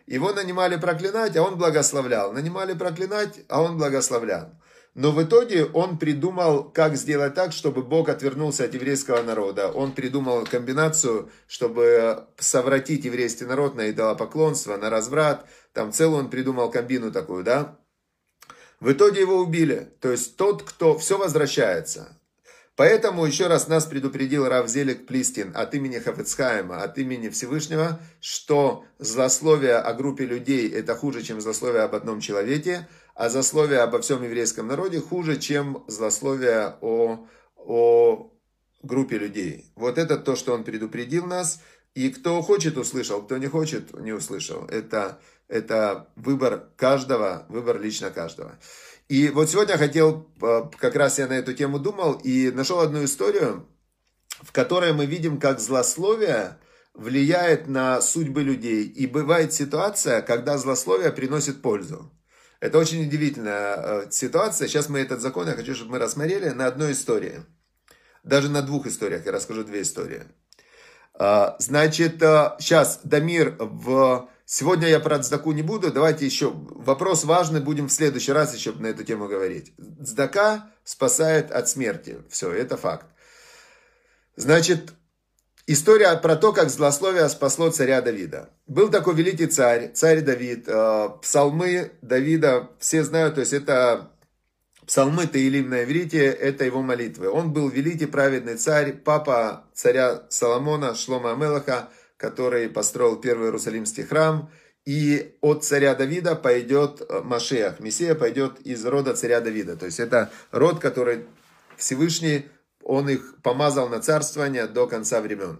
Его 0.07 0.33
нанимали 0.33 0.77
проклинать, 0.77 1.37
а 1.37 1.43
он 1.43 1.59
благословлял. 1.59 2.33
Нанимали 2.33 2.75
проклинать, 2.75 3.41
а 3.49 3.61
он 3.61 3.77
благословлял. 3.77 4.53
Но 4.95 5.13
в 5.13 5.23
итоге 5.23 5.67
он 5.67 5.99
придумал, 5.99 6.65
как 6.65 6.97
сделать 6.97 7.35
так, 7.35 7.53
чтобы 7.53 7.83
Бог 7.83 8.09
отвернулся 8.09 8.65
от 8.65 8.73
еврейского 8.73 9.23
народа. 9.23 9.69
Он 9.71 9.93
придумал 9.93 10.47
комбинацию, 10.47 11.31
чтобы 11.47 12.25
совратить 12.39 13.05
еврейский 13.05 13.45
народ 13.45 13.75
на 13.75 13.91
идолопоклонство, 13.91 14.77
на 14.79 14.89
разврат. 14.89 15.45
Там 15.75 15.93
целую 15.93 16.21
он 16.21 16.31
придумал 16.31 16.71
комбину 16.71 17.13
такую, 17.13 17.45
да? 17.45 17.77
В 18.81 18.93
итоге 18.93 19.21
его 19.21 19.37
убили. 19.37 19.93
То 20.01 20.11
есть 20.11 20.37
тот, 20.37 20.63
кто... 20.63 20.99
Все 20.99 21.19
возвращается. 21.19 22.17
Поэтому 22.77 23.25
еще 23.25 23.47
раз 23.47 23.69
нас 23.69 23.87
предупредил 23.87 24.47
Равзелик 24.47 25.07
Плистин 25.07 25.53
от 25.55 25.75
имени 25.75 25.99
Хафецхайма, 25.99 26.83
от 26.83 26.99
имени 26.99 27.31
Всевышнего, 27.31 27.99
что 28.21 28.85
злословие 28.99 29.77
о 29.77 29.95
группе 29.95 30.27
людей 30.27 30.71
это 30.71 30.95
хуже, 30.95 31.23
чем 31.23 31.41
злословие 31.41 31.83
об 31.83 31.95
одном 31.95 32.21
человеке, 32.21 32.87
а 33.15 33.31
злословие 33.31 33.81
обо 33.81 34.01
всем 34.03 34.23
еврейском 34.23 34.67
народе 34.69 35.01
хуже, 35.01 35.39
чем 35.39 35.85
злословие 35.89 36.77
о, 36.83 37.27
о 37.57 38.31
группе 38.83 39.17
людей. 39.17 39.73
Вот 39.75 39.97
это 39.97 40.19
то, 40.19 40.37
что 40.37 40.53
он 40.53 40.63
предупредил 40.63 41.25
нас. 41.25 41.61
И 41.95 42.11
кто 42.11 42.43
хочет, 42.43 42.77
услышал, 42.77 43.23
кто 43.23 43.39
не 43.39 43.47
хочет, 43.47 43.99
не 43.99 44.13
услышал. 44.13 44.67
Это, 44.67 45.19
это 45.49 46.09
выбор 46.17 46.69
каждого, 46.77 47.47
выбор 47.49 47.81
лично 47.81 48.11
каждого. 48.11 48.59
И 49.09 49.29
вот 49.29 49.49
сегодня 49.49 49.79
хотел, 49.79 50.29
э, 50.43 50.63
как 50.79 50.97
раз 50.97 51.19
я 51.19 51.29
на 51.29 51.35
эту 51.35 51.53
тему 51.53 51.79
думал, 51.79 52.15
и 52.15 52.51
нашел 52.51 52.81
одну 52.81 53.05
историю, 53.05 53.69
в 54.43 54.53
которой 54.53 54.93
мы 54.93 55.07
видим, 55.07 55.39
как 55.39 55.61
злословие 55.61 56.59
влияет 56.93 57.69
на 57.69 58.01
судьбы 58.01 58.43
людей. 58.43 58.85
И 58.85 59.07
бывает 59.07 59.53
ситуация, 59.53 60.23
когда 60.23 60.59
злословие 60.59 61.13
приносит 61.13 61.63
пользу. 61.63 62.11
Это 62.59 62.79
очень 62.79 63.07
удивительная 63.07 63.77
э, 63.77 64.11
ситуация. 64.11 64.67
Сейчас 64.67 64.89
мы 64.89 64.99
этот 64.99 65.21
закон, 65.21 65.47
я 65.47 65.55
хочу, 65.55 65.75
чтобы 65.75 65.93
мы 65.93 65.99
рассмотрели 65.99 66.49
на 66.49 66.67
одной 66.67 66.93
истории. 66.93 67.43
Даже 68.25 68.51
на 68.51 68.63
двух 68.63 68.87
историях, 68.87 69.25
я 69.25 69.31
расскажу 69.31 69.63
две 69.63 69.83
истории. 69.83 70.25
А, 71.15 71.55
значит, 71.61 72.17
сейчас 72.59 72.97
э, 72.97 73.09
Дамир 73.09 73.57
в... 73.61 74.29
Сегодня 74.49 74.87
я 74.87 75.01
про 75.01 75.19
цдаку 75.19 75.51
не 75.51 75.63
буду, 75.63 75.93
давайте 75.93 76.25
еще, 76.25 76.53
вопрос 76.55 77.25
важный, 77.25 77.61
будем 77.61 77.89
в 77.89 77.93
следующий 77.93 78.31
раз 78.31 78.55
еще 78.55 78.71
на 78.73 78.87
эту 78.87 79.03
тему 79.03 79.27
говорить. 79.27 79.75
Цдака 80.01 80.71
спасает 80.85 81.51
от 81.51 81.69
смерти, 81.69 82.19
все, 82.31 82.53
это 82.53 82.77
факт. 82.77 83.07
Значит, 84.37 84.93
История 85.69 86.17
про 86.17 86.37
то, 86.37 86.53
как 86.53 86.71
злословие 86.71 87.29
спасло 87.29 87.71
царя 87.71 88.01
Давида. 88.01 88.51
Был 88.69 88.89
такой 88.89 89.17
великий 89.17 89.49
царь, 89.49 89.91
царь 89.93 90.21
Давид. 90.21 90.69
Э, 90.69 91.09
псалмы 91.21 91.91
Давида 92.03 92.71
все 92.79 93.03
знают, 93.03 93.35
то 93.35 93.41
есть 93.41 93.53
это 93.53 94.13
псалмы 94.87 95.27
Таилим 95.27 95.71
на 95.71 95.83
иврите, 95.83 96.25
это 96.25 96.65
его 96.65 96.83
молитвы. 96.83 97.29
Он 97.29 97.53
был 97.53 97.69
великий 97.69 98.07
праведный 98.07 98.55
царь, 98.55 98.93
папа 98.93 99.65
царя 99.75 100.23
Соломона, 100.29 100.95
Шлома 100.95 101.33
Амелаха, 101.33 101.89
который 102.17 102.69
построил 102.69 103.17
первый 103.17 103.47
Иерусалимский 103.47 104.05
храм. 104.05 104.51
И 104.85 105.37
от 105.41 105.65
царя 105.65 105.95
Давида 105.95 106.37
пойдет 106.37 107.03
э, 107.09 107.21
Машех, 107.23 107.81
Мессия 107.81 108.15
пойдет 108.15 108.61
из 108.61 108.85
рода 108.87 109.15
царя 109.15 109.41
Давида. 109.41 109.77
То 109.77 109.87
есть 109.87 109.99
это 109.99 110.31
род, 110.53 110.79
который 110.79 111.27
Всевышний 111.77 112.47
он 112.83 113.09
их 113.09 113.35
помазал 113.43 113.89
на 113.89 114.01
царствование 114.01 114.69
до 114.69 114.87
конца 114.87 115.21
времен. 115.21 115.59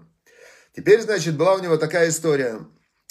Теперь, 0.77 1.01
значит, 1.01 1.37
была 1.37 1.55
у 1.55 1.59
него 1.59 1.77
такая 1.77 2.09
история. 2.09 2.61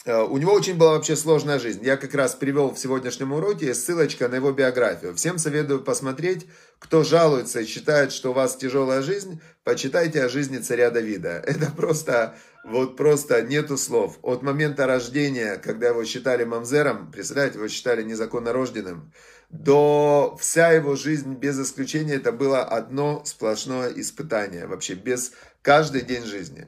Э, 0.06 0.22
у 0.22 0.38
него 0.38 0.54
очень 0.54 0.78
была 0.78 0.94
вообще 0.94 1.16
сложная 1.16 1.60
жизнь. 1.60 1.84
Я 1.84 1.98
как 1.98 2.14
раз 2.14 2.36
привел 2.36 2.72
в 2.72 2.80
сегодняшнем 2.80 3.34
уроке 3.34 3.74
ссылочка 3.74 4.30
на 4.30 4.36
его 4.36 4.52
биографию. 4.52 5.16
Всем 5.16 5.38
советую 5.38 5.82
посмотреть, 5.82 6.48
кто 6.80 7.04
жалуется 7.04 7.62
и 7.62 7.66
считает, 7.66 8.12
что 8.12 8.30
у 8.30 8.34
вас 8.34 8.56
тяжелая 8.56 9.02
жизнь, 9.02 9.42
почитайте 9.64 10.24
о 10.24 10.30
жизни 10.30 10.60
царя 10.60 10.92
Давида. 10.92 11.30
Это 11.46 11.72
просто, 11.72 12.36
вот 12.66 12.98
просто 12.98 13.42
нету 13.44 13.78
слов. 13.78 14.18
От 14.24 14.42
момента 14.42 14.88
рождения, 14.88 15.58
когда 15.58 15.90
его 15.90 16.04
считали 16.04 16.44
мамзером, 16.44 17.12
представляете, 17.12 17.60
его 17.60 17.68
считали 17.68 18.02
незаконно 18.02 18.54
рожденным, 18.54 19.12
до 19.50 20.36
вся 20.40 20.72
его 20.72 20.96
жизнь 20.96 21.36
без 21.36 21.60
исключения 21.60 22.16
это 22.16 22.32
было 22.32 22.64
одно 22.64 23.24
сплошное 23.24 23.92
испытание. 23.96 24.66
Вообще 24.66 24.96
без 24.96 25.34
каждый 25.62 26.02
день 26.02 26.26
жизни. 26.26 26.68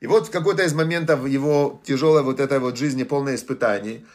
И 0.00 0.06
вот 0.06 0.28
в 0.28 0.30
какой-то 0.30 0.64
из 0.64 0.74
моментов 0.74 1.26
его 1.26 1.80
тяжелой 1.84 2.22
вот 2.22 2.40
этой 2.40 2.58
вот 2.58 2.76
жизни, 2.76 3.04
полной 3.04 3.36
испытаний, 3.36 4.06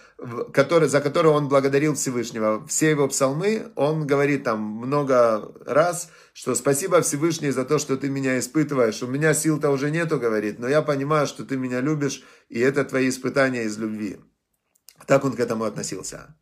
который, 0.53 0.87
за 0.87 1.01
которые 1.01 1.33
он 1.33 1.47
благодарил 1.47 1.95
Всевышнего, 1.95 2.65
все 2.67 2.91
его 2.91 3.07
псалмы, 3.07 3.71
он 3.75 4.07
говорит 4.07 4.43
там 4.43 4.61
много 4.61 5.51
раз, 5.65 6.09
что 6.33 6.55
спасибо 6.55 7.01
Всевышний 7.01 7.51
за 7.51 7.65
то, 7.65 7.77
что 7.77 7.97
ты 7.97 8.09
меня 8.09 8.39
испытываешь. 8.39 9.03
У 9.03 9.07
меня 9.07 9.33
сил-то 9.33 9.69
уже 9.69 9.91
нету, 9.91 10.19
говорит, 10.19 10.59
но 10.59 10.67
я 10.67 10.81
понимаю, 10.81 11.27
что 11.27 11.43
ты 11.43 11.57
меня 11.57 11.81
любишь, 11.81 12.23
и 12.49 12.59
это 12.59 12.85
твои 12.85 13.09
испытания 13.09 13.63
из 13.63 13.77
любви. 13.77 14.19
Так 15.07 15.25
он 15.25 15.33
к 15.33 15.39
этому 15.39 15.65
относился. 15.65 16.35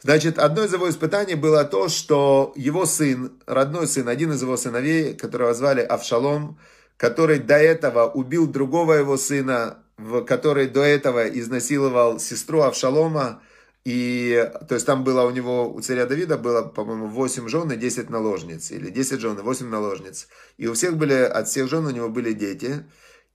Значит, 0.00 0.38
одно 0.38 0.64
из 0.64 0.72
его 0.72 0.90
испытаний 0.90 1.36
было 1.36 1.64
то, 1.64 1.88
что 1.88 2.52
его 2.56 2.86
сын, 2.86 3.40
родной 3.46 3.86
сын, 3.86 4.08
один 4.08 4.32
из 4.32 4.42
его 4.42 4.56
сыновей, 4.56 5.14
которого 5.14 5.54
звали 5.54 5.80
Авшалом, 5.80 6.58
который 6.96 7.38
до 7.38 7.56
этого 7.56 8.10
убил 8.10 8.48
другого 8.48 8.94
его 8.94 9.16
сына, 9.16 9.81
который 10.26 10.68
до 10.68 10.82
этого 10.82 11.28
изнасиловал 11.28 12.18
сестру 12.18 12.60
Авшалома, 12.60 13.42
и, 13.84 14.48
то 14.68 14.74
есть 14.74 14.86
там 14.86 15.02
было 15.02 15.22
у 15.22 15.30
него, 15.30 15.68
у 15.68 15.80
царя 15.80 16.06
Давида 16.06 16.38
было, 16.38 16.62
по-моему, 16.62 17.08
8 17.08 17.48
жен 17.48 17.72
и 17.72 17.76
10 17.76 18.10
наложниц, 18.10 18.70
или 18.70 18.90
10 18.90 19.20
жен 19.20 19.38
и 19.38 19.42
8 19.42 19.68
наложниц. 19.68 20.28
И 20.56 20.68
у 20.68 20.74
всех 20.74 20.96
были, 20.96 21.14
от 21.14 21.48
всех 21.48 21.68
жен 21.68 21.86
у 21.86 21.90
него 21.90 22.08
были 22.08 22.32
дети. 22.32 22.84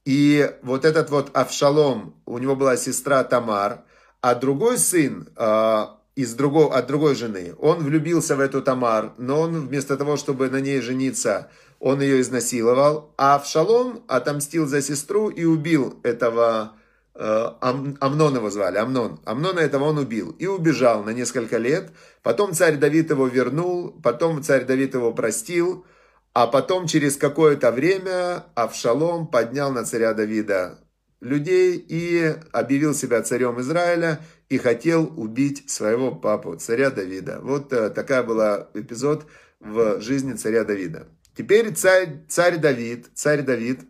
И 0.06 0.50
вот 0.62 0.86
этот 0.86 1.10
вот 1.10 1.36
Авшалом, 1.36 2.16
у 2.26 2.38
него 2.38 2.56
была 2.56 2.78
сестра 2.78 3.26
Тамар, 3.26 3.84
а 4.22 4.36
другой 4.36 4.78
сын, 4.78 5.28
а, 5.36 6.00
из 6.16 6.34
другого, 6.34 6.76
от 6.76 6.88
другой 6.88 7.16
жены. 7.16 7.54
Он 7.60 7.84
влюбился 7.84 8.36
в 8.36 8.40
эту 8.40 8.62
Тамар, 8.62 9.14
но 9.18 9.42
он 9.42 9.68
вместо 9.68 9.98
того, 9.98 10.18
чтобы 10.18 10.50
на 10.50 10.62
ней 10.62 10.82
жениться, 10.82 11.52
он 11.80 12.02
ее 12.02 12.22
изнасиловал. 12.22 13.14
А 13.18 13.36
Авшалом 13.36 14.04
отомстил 14.08 14.68
за 14.68 14.82
сестру 14.82 15.30
и 15.30 15.44
убил 15.46 16.00
этого, 16.04 16.74
э, 17.16 17.52
Амнон 17.62 18.36
его 18.36 18.50
звали, 18.50 18.78
Амнон. 18.78 19.20
Амнона 19.26 19.60
этого 19.60 19.86
он 19.86 19.98
убил 19.98 20.32
и 20.40 20.48
убежал 20.48 21.04
на 21.04 21.12
несколько 21.12 21.58
лет. 21.58 21.92
Потом 22.24 22.54
царь 22.54 22.78
Давид 22.78 23.10
его 23.10 23.28
вернул, 23.28 23.92
потом 24.04 24.44
царь 24.44 24.66
Давид 24.66 24.94
его 24.94 25.14
простил, 25.14 25.86
а 26.34 26.48
потом 26.48 26.88
через 26.88 27.18
какое-то 27.18 27.72
время 27.72 28.46
Авшалом 28.56 29.28
поднял 29.28 29.72
на 29.72 29.86
царя 29.86 30.14
Давида 30.14 30.80
людей 31.20 31.84
и 31.88 32.36
объявил 32.52 32.94
себя 32.94 33.24
царем 33.24 33.60
Израиля 33.60 34.20
и 34.50 34.58
хотел 34.58 35.12
убить 35.18 35.70
своего 35.70 36.12
папу, 36.12 36.56
царя 36.56 36.90
Давида. 36.90 37.40
Вот 37.42 37.74
э, 37.74 37.90
такая 37.90 38.24
была 38.24 38.70
эпизод 38.74 39.26
в 39.60 40.00
жизни 40.00 40.34
царя 40.34 40.64
Давида. 40.64 41.08
Теперь 41.38 41.72
царь, 41.74 42.26
царь 42.28 42.58
Давид, 42.58 43.12
царь 43.14 43.44
Давид, 43.44 43.82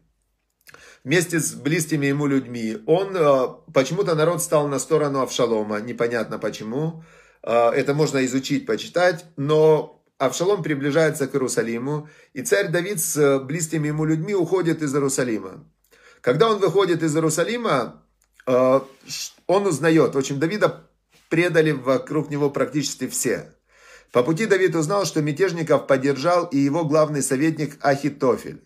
вместе 1.06 1.40
с 1.40 1.54
близкими 1.54 2.08
ему 2.08 2.28
людьми, 2.28 2.80
он, 2.86 3.16
э, 3.16 3.48
почему-то 3.74 4.16
народ 4.16 4.44
стал 4.44 4.68
на 4.68 4.80
сторону 4.80 5.22
Авшалома, 5.22 5.80
непонятно 5.80 6.40
почему. 6.40 7.04
Это 7.44 7.94
можно 7.94 8.26
изучить, 8.26 8.66
почитать. 8.66 9.24
Но 9.38 10.04
Авшалом 10.18 10.64
приближается 10.64 11.28
к 11.28 11.36
Иерусалиму, 11.36 12.10
и 12.34 12.42
царь 12.42 12.68
Давид 12.68 13.00
с 13.00 13.40
близкими 13.40 13.88
ему 13.88 14.04
людьми 14.04 14.36
уходит 14.36 14.82
из 14.82 14.94
Иерусалима. 14.94 15.64
Когда 16.20 16.50
он 16.50 16.60
выходит 16.60 17.04
из 17.04 17.16
Иерусалима, 17.16 18.04
он 18.46 19.66
узнает, 19.66 20.16
в 20.16 20.18
общем, 20.18 20.40
Давида 20.40 20.90
предали 21.30 21.72
вокруг 21.72 22.30
него 22.30 22.50
практически 22.50 23.08
все. 23.08 23.54
По 24.12 24.24
пути 24.24 24.46
Давид 24.46 24.76
узнал, 24.76 25.06
что 25.06 25.22
мятежников 25.22 25.88
поддержал 25.88 26.46
и 26.46 26.58
его 26.58 26.86
главный 26.86 27.22
советник 27.22 27.78
Ахитофель. 27.82 28.64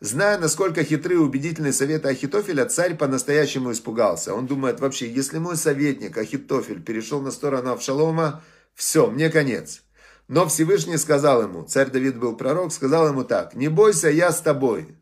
Зная, 0.00 0.38
насколько 0.38 0.84
хитры 0.84 1.14
и 1.14 1.18
убедительные 1.18 1.72
советы 1.72 2.08
Ахитофеля, 2.08 2.66
царь 2.66 2.96
по-настоящему 2.96 3.72
испугался. 3.72 4.32
Он 4.32 4.46
думает, 4.46 4.80
вообще, 4.80 5.10
если 5.10 5.38
мой 5.38 5.56
советник 5.56 6.16
Ахитофель 6.16 6.80
перешел 6.80 7.20
на 7.20 7.32
сторону 7.32 7.72
Авшалома, 7.72 8.42
все, 8.74 9.08
мне 9.08 9.28
конец. 9.28 9.82
Но 10.28 10.46
Всевышний 10.46 10.98
сказал 10.98 11.42
ему, 11.42 11.64
царь 11.64 11.90
Давид 11.90 12.16
был 12.16 12.36
пророк, 12.36 12.72
сказал 12.72 13.08
ему 13.08 13.24
так, 13.24 13.54
«Не 13.54 13.68
бойся, 13.68 14.08
я 14.08 14.30
с 14.30 14.40
тобой. 14.40 14.96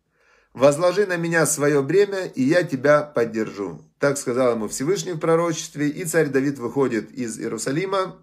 Возложи 0.55 1.05
на 1.05 1.17
меня 1.17 1.45
свое 1.45 1.83
бремя, 1.83 2.25
и 2.25 2.43
я 2.43 2.63
тебя 2.63 3.03
поддержу». 3.03 3.83
Так 3.99 4.17
сказал 4.17 4.53
ему 4.53 4.69
Всевышний 4.69 5.13
в 5.13 5.19
пророчестве, 5.19 5.89
и 5.89 6.05
царь 6.05 6.29
Давид 6.29 6.59
выходит 6.59 7.11
из 7.11 7.39
Иерусалима, 7.39 8.17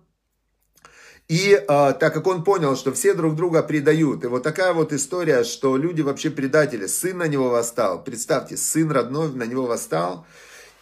и 1.27 1.63
а, 1.67 1.93
так 1.93 2.13
как 2.13 2.27
он 2.27 2.43
понял, 2.43 2.75
что 2.75 2.91
все 2.91 3.13
друг 3.13 3.35
друга 3.35 3.63
предают, 3.63 4.23
и 4.23 4.27
вот 4.27 4.43
такая 4.43 4.73
вот 4.73 4.91
история, 4.93 5.43
что 5.43 5.77
люди 5.77 6.01
вообще 6.01 6.29
предатели, 6.29 6.85
сын 6.85 7.17
на 7.17 7.27
него 7.27 7.49
восстал, 7.49 8.03
представьте, 8.03 8.57
сын 8.57 8.91
родной 8.91 9.29
на 9.33 9.43
него 9.43 9.65
восстал, 9.65 10.25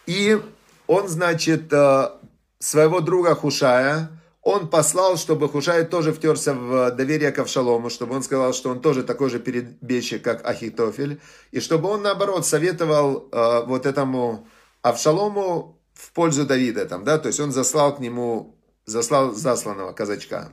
и 0.08 0.42
он, 0.88 1.08
значит, 1.08 1.72
а, 1.72 2.20
своего 2.60 3.02
друга 3.02 3.36
Хушая, 3.36 4.10
он 4.42 4.70
послал, 4.70 5.18
чтобы 5.18 5.48
Хушай 5.48 5.86
тоже 5.86 6.12
втерся 6.14 6.54
в 6.54 6.92
доверие 6.92 7.32
к 7.32 7.40
Авшалому, 7.40 7.92
чтобы 7.92 8.16
он 8.16 8.24
сказал, 8.24 8.54
что 8.54 8.72
он 8.72 8.82
тоже 8.82 9.04
такой 9.04 9.30
же 9.30 9.40
перебежчик, 9.40 10.24
как 10.24 10.46
Ахитофель, 10.46 11.22
и 11.52 11.60
чтобы 11.60 11.90
он, 11.90 12.02
наоборот, 12.02 12.46
советовал 12.48 13.30
э, 13.32 13.64
вот 13.68 13.86
этому 13.86 14.48
Авшалому 14.82 15.80
в 15.94 16.12
пользу 16.14 16.46
Давида, 16.48 16.88
там, 16.88 17.04
да, 17.04 17.20
то 17.20 17.28
есть 17.28 17.40
он 17.40 17.52
заслал 17.52 17.96
к 17.96 18.00
нему 18.00 18.56
заслал 18.86 19.34
засланного 19.34 19.94
казачка. 19.94 20.52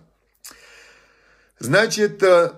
Значит, 1.58 2.22
э, 2.22 2.52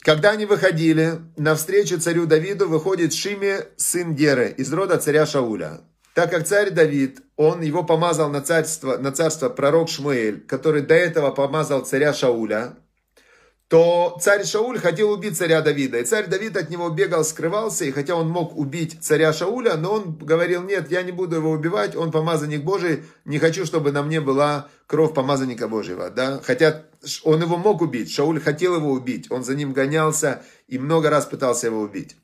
когда 0.00 0.30
они 0.30 0.46
выходили, 0.46 1.14
навстречу 1.36 1.98
царю 1.98 2.26
Давиду 2.26 2.68
выходит 2.68 3.12
Шиме, 3.12 3.66
сын 3.76 4.14
Геры, 4.14 4.54
из 4.56 4.72
рода 4.72 4.98
царя 4.98 5.26
Шауля. 5.26 5.80
Так 6.14 6.30
как 6.30 6.46
царь 6.46 6.70
Давид, 6.70 7.20
он 7.36 7.60
его 7.60 7.82
помазал 7.82 8.30
на 8.30 8.40
царство, 8.40 8.96
на 8.96 9.12
царство 9.12 9.48
пророк 9.48 9.88
Шмуэль, 9.88 10.40
который 10.46 10.82
до 10.82 10.94
этого 10.94 11.30
помазал 11.30 11.84
царя 11.84 12.12
Шауля, 12.12 12.76
то 13.68 14.16
царь 14.20 14.44
Шауль 14.44 14.78
хотел 14.78 15.10
убить 15.10 15.36
царя 15.36 15.60
Давида. 15.60 15.98
И 15.98 16.04
царь 16.04 16.28
Давид 16.28 16.56
от 16.56 16.70
него 16.70 16.88
бегал, 16.90 17.24
скрывался, 17.24 17.84
и 17.84 17.90
хотя 17.90 18.14
он 18.14 18.28
мог 18.28 18.56
убить 18.56 18.98
царя 19.00 19.32
Шауля, 19.32 19.76
но 19.76 19.94
он 19.94 20.16
говорил, 20.16 20.62
нет, 20.62 20.90
я 20.90 21.02
не 21.02 21.10
буду 21.10 21.36
его 21.36 21.50
убивать, 21.50 21.96
он 21.96 22.12
помазанник 22.12 22.62
Божий, 22.62 23.02
не 23.24 23.38
хочу, 23.38 23.66
чтобы 23.66 23.90
на 23.90 24.02
мне 24.02 24.20
была 24.20 24.68
кровь 24.86 25.14
помазанника 25.14 25.66
Божьего. 25.66 26.10
Да? 26.10 26.40
Хотя 26.44 26.84
он 27.24 27.42
его 27.42 27.56
мог 27.56 27.82
убить, 27.82 28.12
Шауль 28.12 28.40
хотел 28.40 28.76
его 28.76 28.92
убить, 28.92 29.30
он 29.30 29.42
за 29.42 29.56
ним 29.56 29.72
гонялся 29.72 30.44
и 30.68 30.78
много 30.78 31.10
раз 31.10 31.26
пытался 31.26 31.66
его 31.66 31.80
убить. 31.80 32.16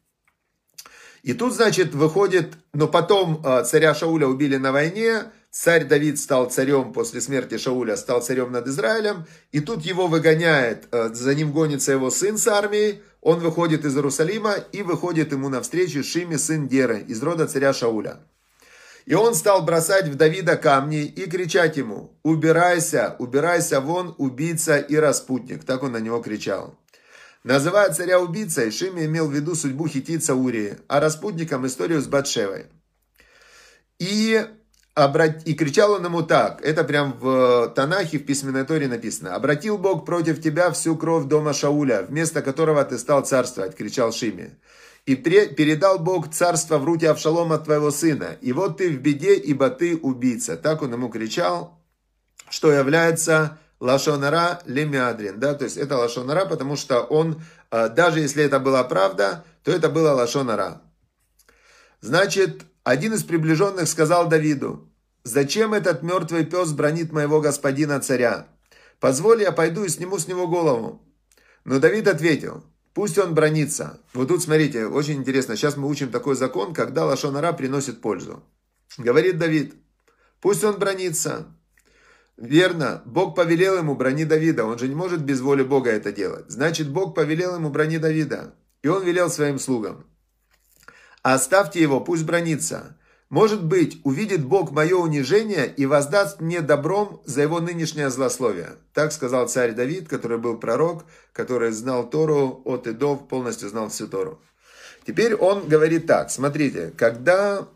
И 1.24 1.34
тут, 1.34 1.54
значит, 1.54 1.94
выходит, 1.94 2.54
но 2.72 2.86
потом 2.88 3.42
э, 3.44 3.64
царя 3.64 3.94
Шауля 3.94 4.26
убили 4.26 4.56
на 4.56 4.72
войне, 4.72 5.24
Царь 5.52 5.84
Давид 5.84 6.18
стал 6.18 6.48
царем 6.48 6.94
после 6.94 7.20
смерти 7.20 7.58
Шауля, 7.58 7.98
стал 7.98 8.22
царем 8.22 8.52
над 8.52 8.66
Израилем, 8.68 9.26
и 9.52 9.60
тут 9.60 9.84
его 9.84 10.06
выгоняет, 10.06 10.88
э, 10.90 11.10
за 11.12 11.34
ним 11.34 11.52
гонится 11.52 11.92
его 11.92 12.10
сын 12.10 12.38
с 12.38 12.48
армией, 12.48 13.02
он 13.20 13.40
выходит 13.40 13.84
из 13.84 13.94
Иерусалима 13.94 14.54
и 14.72 14.82
выходит 14.82 15.30
ему 15.30 15.50
навстречу 15.50 16.02
Шими, 16.02 16.36
сын 16.36 16.68
Геры, 16.68 17.00
из 17.06 17.22
рода 17.22 17.46
царя 17.46 17.74
Шауля. 17.74 18.20
И 19.04 19.12
он 19.12 19.34
стал 19.34 19.62
бросать 19.62 20.08
в 20.08 20.14
Давида 20.14 20.56
камни 20.56 21.04
и 21.04 21.28
кричать 21.28 21.76
ему, 21.76 22.18
«Убирайся, 22.22 23.14
убирайся 23.18 23.82
вон, 23.82 24.14
убийца 24.16 24.78
и 24.78 24.96
распутник!» 24.96 25.64
Так 25.64 25.82
он 25.82 25.92
на 25.92 25.98
него 25.98 26.22
кричал. 26.22 26.78
Называя 27.44 27.92
царя 27.92 28.20
убийцей, 28.20 28.70
Шими 28.70 29.04
имел 29.04 29.28
в 29.28 29.34
виду 29.34 29.54
судьбу 29.54 29.86
хитица 29.86 30.34
Урии, 30.34 30.78
а 30.88 30.98
распутником 30.98 31.66
историю 31.66 32.00
с 32.00 32.06
Батшевой. 32.06 32.68
И 33.98 34.46
и 34.94 35.54
кричал 35.54 35.92
он 35.92 36.04
ему 36.04 36.22
так, 36.22 36.60
это 36.62 36.84
прям 36.84 37.14
в 37.18 37.72
Танахе, 37.74 38.18
в 38.18 38.26
письменной 38.26 38.64
Торе 38.64 38.88
написано. 38.88 39.34
«Обратил 39.34 39.78
Бог 39.78 40.04
против 40.04 40.42
тебя 40.42 40.70
всю 40.70 40.96
кровь 40.96 41.24
дома 41.24 41.54
Шауля, 41.54 42.02
вместо 42.02 42.42
которого 42.42 42.84
ты 42.84 42.98
стал 42.98 43.24
царствовать», 43.24 43.74
кричал 43.74 44.12
Шиме. 44.12 44.58
«И 45.06 45.16
передал 45.16 45.98
Бог 45.98 46.30
царство 46.30 46.78
в 46.78 46.84
руки 46.84 47.06
Авшалома 47.06 47.58
твоего 47.58 47.90
сына, 47.90 48.36
и 48.42 48.52
вот 48.52 48.78
ты 48.78 48.90
в 48.90 49.00
беде, 49.00 49.34
ибо 49.34 49.70
ты 49.70 49.96
убийца». 49.96 50.56
Так 50.58 50.82
он 50.82 50.92
ему 50.92 51.08
кричал, 51.08 51.80
что 52.50 52.70
является 52.70 53.58
Лашонара 53.80 54.60
Лемиадрин, 54.66 55.40
да, 55.40 55.54
то 55.54 55.64
есть 55.64 55.76
это 55.76 55.96
Лашонара, 55.96 56.44
потому 56.44 56.76
что 56.76 57.00
он, 57.00 57.42
э, 57.70 57.88
даже 57.88 58.20
если 58.20 58.44
это 58.44 58.60
была 58.60 58.84
правда, 58.84 59.44
то 59.64 59.72
это 59.72 59.88
было 59.88 60.12
Лашонара. 60.12 60.82
Значит, 62.00 62.62
один 62.84 63.14
из 63.14 63.22
приближенных 63.22 63.86
сказал 63.86 64.28
Давиду, 64.28 64.88
«Зачем 65.24 65.72
этот 65.72 66.02
мертвый 66.02 66.44
пес 66.44 66.72
бронит 66.72 67.12
моего 67.12 67.40
господина 67.40 68.00
царя? 68.00 68.48
Позволь, 68.98 69.42
я 69.42 69.52
пойду 69.52 69.84
и 69.84 69.88
сниму 69.88 70.18
с 70.18 70.26
него 70.26 70.48
голову». 70.48 71.00
Но 71.64 71.78
Давид 71.78 72.08
ответил, 72.08 72.64
«Пусть 72.92 73.18
он 73.18 73.34
бронится». 73.34 74.00
Вот 74.14 74.28
тут, 74.28 74.42
смотрите, 74.42 74.86
очень 74.86 75.18
интересно. 75.18 75.56
Сейчас 75.56 75.76
мы 75.76 75.88
учим 75.88 76.10
такой 76.10 76.34
закон, 76.34 76.74
когда 76.74 77.06
лошонара 77.06 77.52
приносит 77.52 78.00
пользу. 78.00 78.42
Говорит 78.98 79.38
Давид, 79.38 79.74
«Пусть 80.40 80.64
он 80.64 80.78
бронится». 80.78 81.46
Верно, 82.36 83.02
Бог 83.04 83.36
повелел 83.36 83.78
ему 83.78 83.94
брони 83.94 84.24
Давида. 84.24 84.64
Он 84.64 84.76
же 84.76 84.88
не 84.88 84.94
может 84.96 85.22
без 85.22 85.40
воли 85.40 85.62
Бога 85.62 85.90
это 85.90 86.10
делать. 86.10 86.46
Значит, 86.48 86.90
Бог 86.90 87.14
повелел 87.14 87.54
ему 87.54 87.70
брони 87.70 87.98
Давида. 87.98 88.54
И 88.82 88.88
он 88.88 89.04
велел 89.04 89.30
своим 89.30 89.60
слугам. 89.60 90.06
Оставьте 91.22 91.80
его, 91.80 92.00
пусть 92.00 92.24
бронится. 92.24 92.96
Может 93.30 93.64
быть, 93.64 93.98
увидит 94.04 94.44
Бог 94.44 94.72
мое 94.72 94.94
унижение 94.96 95.72
и 95.74 95.86
воздаст 95.86 96.40
мне 96.40 96.60
добром 96.60 97.22
за 97.24 97.42
его 97.42 97.60
нынешнее 97.60 98.10
злословие. 98.10 98.72
Так 98.92 99.10
сказал 99.12 99.48
царь 99.48 99.72
Давид, 99.72 100.06
который 100.06 100.36
был 100.36 100.58
пророк, 100.58 101.06
который 101.32 101.70
знал 101.70 102.10
Тору 102.10 102.60
от 102.66 102.86
и 102.86 102.92
до, 102.92 103.16
полностью 103.16 103.70
знал 103.70 103.88
всю 103.88 104.06
Тору. 104.06 104.42
Теперь 105.06 105.34
он 105.34 105.66
говорит 105.66 106.06
так, 106.06 106.30
смотрите, 106.30 106.92
когда... 106.96 107.66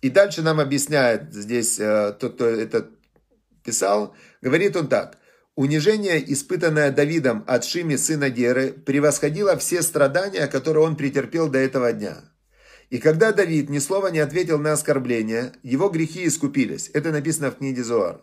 И 0.00 0.08
дальше 0.08 0.42
нам 0.42 0.60
объясняет 0.60 1.34
здесь 1.34 1.78
э, 1.78 2.14
тот, 2.18 2.34
кто 2.34 2.46
это 2.46 2.88
писал, 3.64 4.14
говорит 4.40 4.76
он 4.76 4.88
так. 4.88 5.18
Унижение, 5.56 6.32
испытанное 6.32 6.90
Давидом 6.90 7.44
от 7.46 7.64
Шими, 7.64 7.96
сына 7.96 8.30
Геры, 8.30 8.72
превосходило 8.72 9.58
все 9.58 9.82
страдания, 9.82 10.46
которые 10.46 10.84
он 10.84 10.96
претерпел 10.96 11.48
до 11.48 11.58
этого 11.58 11.92
дня. 11.92 12.29
И 12.90 12.98
когда 12.98 13.32
Давид 13.32 13.70
ни 13.70 13.78
слова 13.78 14.08
не 14.08 14.18
ответил 14.18 14.58
на 14.58 14.72
оскорбление, 14.72 15.52
его 15.62 15.88
грехи 15.88 16.26
искупились. 16.26 16.90
Это 16.92 17.12
написано 17.12 17.52
в 17.52 17.58
книге 17.58 17.84
Зоар. 17.84 18.20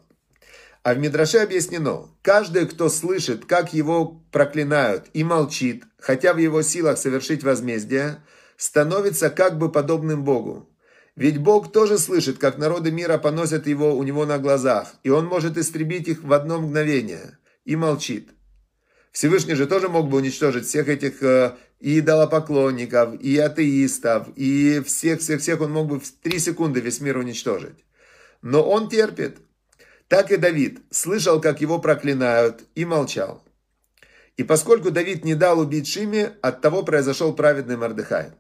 А 0.83 0.93
в 0.93 0.99
Мидраше 0.99 1.39
объяснено, 1.39 2.09
каждый, 2.21 2.67
кто 2.67 2.89
слышит, 2.89 3.45
как 3.45 3.73
его 3.73 4.21
проклинают 4.31 5.07
и 5.13 5.23
молчит, 5.23 5.83
хотя 5.99 6.33
в 6.33 6.37
его 6.37 6.61
силах 6.61 6.97
совершить 6.97 7.43
возмездие, 7.43 8.23
становится 8.57 9.29
как 9.29 9.57
бы 9.57 9.71
подобным 9.71 10.23
Богу. 10.23 10.69
Ведь 11.15 11.39
Бог 11.39 11.71
тоже 11.71 11.97
слышит, 11.97 12.37
как 12.37 12.57
народы 12.57 12.91
мира 12.91 13.17
поносят 13.17 13.67
его 13.67 13.97
у 13.97 14.03
него 14.03 14.25
на 14.25 14.37
глазах, 14.37 14.93
и 15.03 15.09
он 15.09 15.25
может 15.25 15.57
истребить 15.57 16.07
их 16.07 16.23
в 16.23 16.31
одно 16.31 16.59
мгновение, 16.59 17.37
и 17.65 17.75
молчит. 17.75 18.29
Всевышний 19.11 19.55
же 19.55 19.65
тоже 19.65 19.89
мог 19.89 20.09
бы 20.09 20.17
уничтожить 20.17 20.67
всех 20.67 20.89
этих 20.89 21.23
э, 21.23 21.55
и 21.79 21.99
идолопоклонников, 21.99 23.19
и 23.21 23.37
атеистов, 23.37 24.27
и 24.35 24.81
всех-всех-всех 24.85 25.61
он 25.61 25.71
мог 25.71 25.87
бы 25.87 25.99
в 25.99 26.11
три 26.11 26.39
секунды 26.39 26.79
весь 26.79 27.01
мир 27.01 27.17
уничтожить. 27.17 27.85
Но 28.41 28.63
он 28.63 28.89
терпит. 28.89 29.37
Так 30.07 30.31
и 30.31 30.37
Давид 30.37 30.79
слышал, 30.89 31.41
как 31.41 31.61
его 31.61 31.79
проклинают, 31.79 32.63
и 32.75 32.85
молчал. 32.85 33.43
И 34.37 34.43
поскольку 34.43 34.91
Давид 34.91 35.25
не 35.25 35.35
дал 35.35 35.59
убить 35.59 35.87
Шиме, 35.87 36.33
от 36.41 36.61
того 36.61 36.83
произошел 36.83 37.33
праведный 37.33 37.75
Мордыхай. 37.75 38.31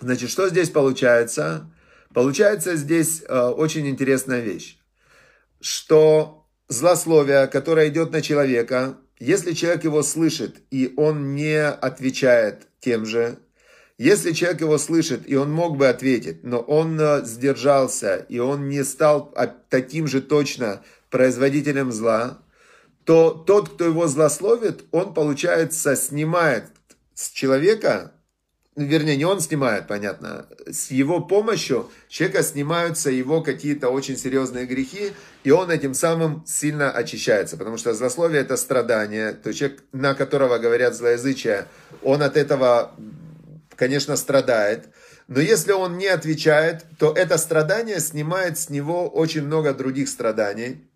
Значит, 0.00 0.30
что 0.30 0.48
здесь 0.48 0.70
получается? 0.70 1.70
Получается 2.14 2.76
здесь 2.76 3.22
э, 3.26 3.38
очень 3.38 3.86
интересная 3.88 4.40
вещь, 4.40 4.78
что 5.60 6.48
злословие, 6.68 7.46
которое 7.46 7.88
идет 7.88 8.10
на 8.12 8.22
человека, 8.22 8.96
если 9.20 9.52
человек 9.52 9.84
его 9.84 10.02
слышит, 10.02 10.56
и 10.70 10.92
он 10.96 11.34
не 11.34 11.62
отвечает 11.62 12.66
тем 12.80 13.04
же, 13.04 13.38
если 13.98 14.32
человек 14.32 14.62
его 14.62 14.78
слышит, 14.78 15.28
и 15.28 15.36
он 15.36 15.52
мог 15.52 15.76
бы 15.76 15.86
ответить, 15.86 16.42
но 16.42 16.58
он 16.58 16.98
э, 16.98 17.22
сдержался, 17.26 18.24
и 18.30 18.38
он 18.38 18.70
не 18.70 18.82
стал 18.82 19.34
таким 19.68 20.06
же 20.06 20.22
точно 20.22 20.82
производителем 21.10 21.92
зла, 21.92 22.38
то 23.04 23.30
тот, 23.30 23.68
кто 23.68 23.84
его 23.84 24.06
злословит, 24.06 24.84
он, 24.90 25.12
получается, 25.12 25.96
снимает 25.96 26.64
с 27.12 27.30
человека, 27.30 28.14
вернее, 28.76 29.16
не 29.16 29.24
он 29.24 29.40
снимает, 29.40 29.86
понятно, 29.86 30.46
с 30.70 30.90
его 30.90 31.20
помощью 31.20 31.90
человека 32.08 32.42
снимаются 32.42 33.10
его 33.10 33.42
какие-то 33.42 33.88
очень 33.88 34.16
серьезные 34.16 34.66
грехи, 34.66 35.12
и 35.44 35.50
он 35.50 35.70
этим 35.70 35.94
самым 35.94 36.44
сильно 36.46 36.90
очищается, 36.90 37.56
потому 37.56 37.76
что 37.76 37.94
злословие 37.94 38.42
это 38.42 38.56
страдание, 38.56 39.32
то 39.32 39.52
человек, 39.52 39.82
на 39.92 40.14
которого 40.14 40.58
говорят 40.58 40.94
злоязычие, 40.94 41.66
он 42.02 42.22
от 42.22 42.36
этого, 42.36 42.94
конечно, 43.76 44.16
страдает, 44.16 44.88
но 45.26 45.40
если 45.40 45.72
он 45.72 45.96
не 45.96 46.08
отвечает, 46.08 46.84
то 46.98 47.12
это 47.12 47.38
страдание 47.38 48.00
снимает 48.00 48.58
с 48.58 48.68
него 48.68 49.08
очень 49.08 49.42
много 49.42 49.72
других 49.72 50.08
страданий, 50.08 50.88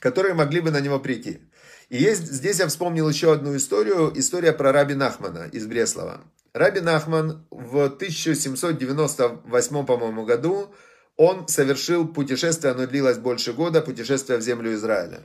которые 0.00 0.34
могли 0.34 0.60
бы 0.60 0.70
на 0.70 0.80
него 0.80 0.98
прийти. 0.98 1.40
И 1.88 1.96
есть, 1.96 2.30
здесь 2.30 2.58
я 2.60 2.66
вспомнил 2.68 3.08
еще 3.08 3.32
одну 3.32 3.56
историю, 3.56 4.12
история 4.14 4.52
про 4.52 4.72
Раби 4.72 4.94
Нахмана 4.94 5.48
из 5.52 5.66
Бреслова. 5.66 6.20
Раби 6.52 6.80
Нахман 6.80 7.46
в 7.50 7.84
1798, 7.84 9.86
по-моему, 9.86 10.24
году, 10.24 10.74
он 11.16 11.46
совершил 11.48 12.08
путешествие, 12.08 12.72
оно 12.72 12.86
длилось 12.86 13.18
больше 13.18 13.52
года, 13.52 13.82
путешествие 13.82 14.38
в 14.38 14.42
землю 14.42 14.74
Израиля. 14.74 15.20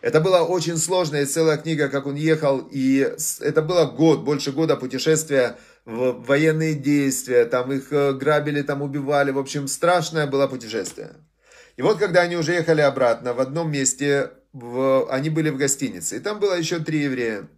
Это 0.00 0.20
была 0.20 0.42
очень 0.42 0.76
сложная 0.76 1.26
целая 1.26 1.56
книга, 1.56 1.88
как 1.88 2.06
он 2.06 2.16
ехал, 2.16 2.68
и 2.70 3.14
это 3.40 3.62
было 3.62 3.86
год, 3.86 4.24
больше 4.24 4.52
года 4.52 4.76
путешествия 4.76 5.56
в 5.84 6.24
военные 6.24 6.74
действия, 6.74 7.44
там 7.44 7.72
их 7.72 7.92
э, 7.92 8.12
грабили, 8.12 8.62
там 8.62 8.82
убивали, 8.82 9.30
в 9.30 9.38
общем, 9.38 9.68
страшное 9.68 10.26
было 10.26 10.48
путешествие. 10.48 11.12
И 11.76 11.82
вот, 11.82 11.98
когда 11.98 12.22
они 12.22 12.36
уже 12.36 12.52
ехали 12.52 12.80
обратно, 12.80 13.34
в 13.34 13.40
одном 13.40 13.70
месте, 13.70 14.30
в, 14.52 15.08
они 15.10 15.30
были 15.30 15.50
в 15.50 15.56
гостинице, 15.56 16.16
и 16.16 16.20
там 16.20 16.40
было 16.40 16.54
еще 16.54 16.78
три 16.78 17.00
еврея. 17.00 17.48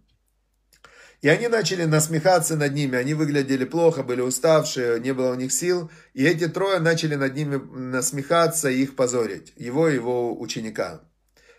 И 1.21 1.27
они 1.27 1.49
начали 1.49 1.83
насмехаться 1.83 2.55
над 2.55 2.73
ними, 2.73 2.97
они 2.97 3.13
выглядели 3.13 3.65
плохо, 3.65 4.03
были 4.03 4.21
уставшие, 4.21 5.01
не 5.01 5.13
было 5.13 5.31
у 5.31 5.35
них 5.35 5.51
сил. 5.51 5.91
И 6.13 6.25
эти 6.25 6.47
трое 6.47 6.79
начали 6.79 7.15
над 7.15 7.35
ними 7.35 7.57
насмехаться 7.57 8.69
и 8.69 8.83
их 8.83 8.95
позорить, 8.95 9.51
его 9.57 9.89
и 9.89 9.95
его 9.95 10.39
ученика, 10.39 11.01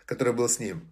который 0.05 0.33
был 0.33 0.49
с 0.49 0.57
ним. 0.59 0.91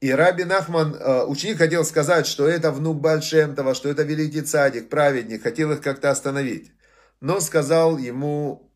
И 0.00 0.10
Раби 0.10 0.44
Нахман, 0.44 0.94
э, 0.94 1.24
ученик 1.24 1.58
хотел 1.58 1.84
сказать, 1.84 2.26
что 2.26 2.46
это 2.46 2.70
внук 2.70 3.00
Бальшемтова, 3.00 3.74
что 3.74 3.88
это 3.90 4.04
великий 4.04 4.42
цадик, 4.42 4.88
праведник, 4.88 5.42
хотел 5.42 5.72
их 5.72 5.82
как-то 5.82 6.10
остановить. 6.10 6.72
Но 7.20 7.40
сказал 7.40 7.98
ему 7.98 8.72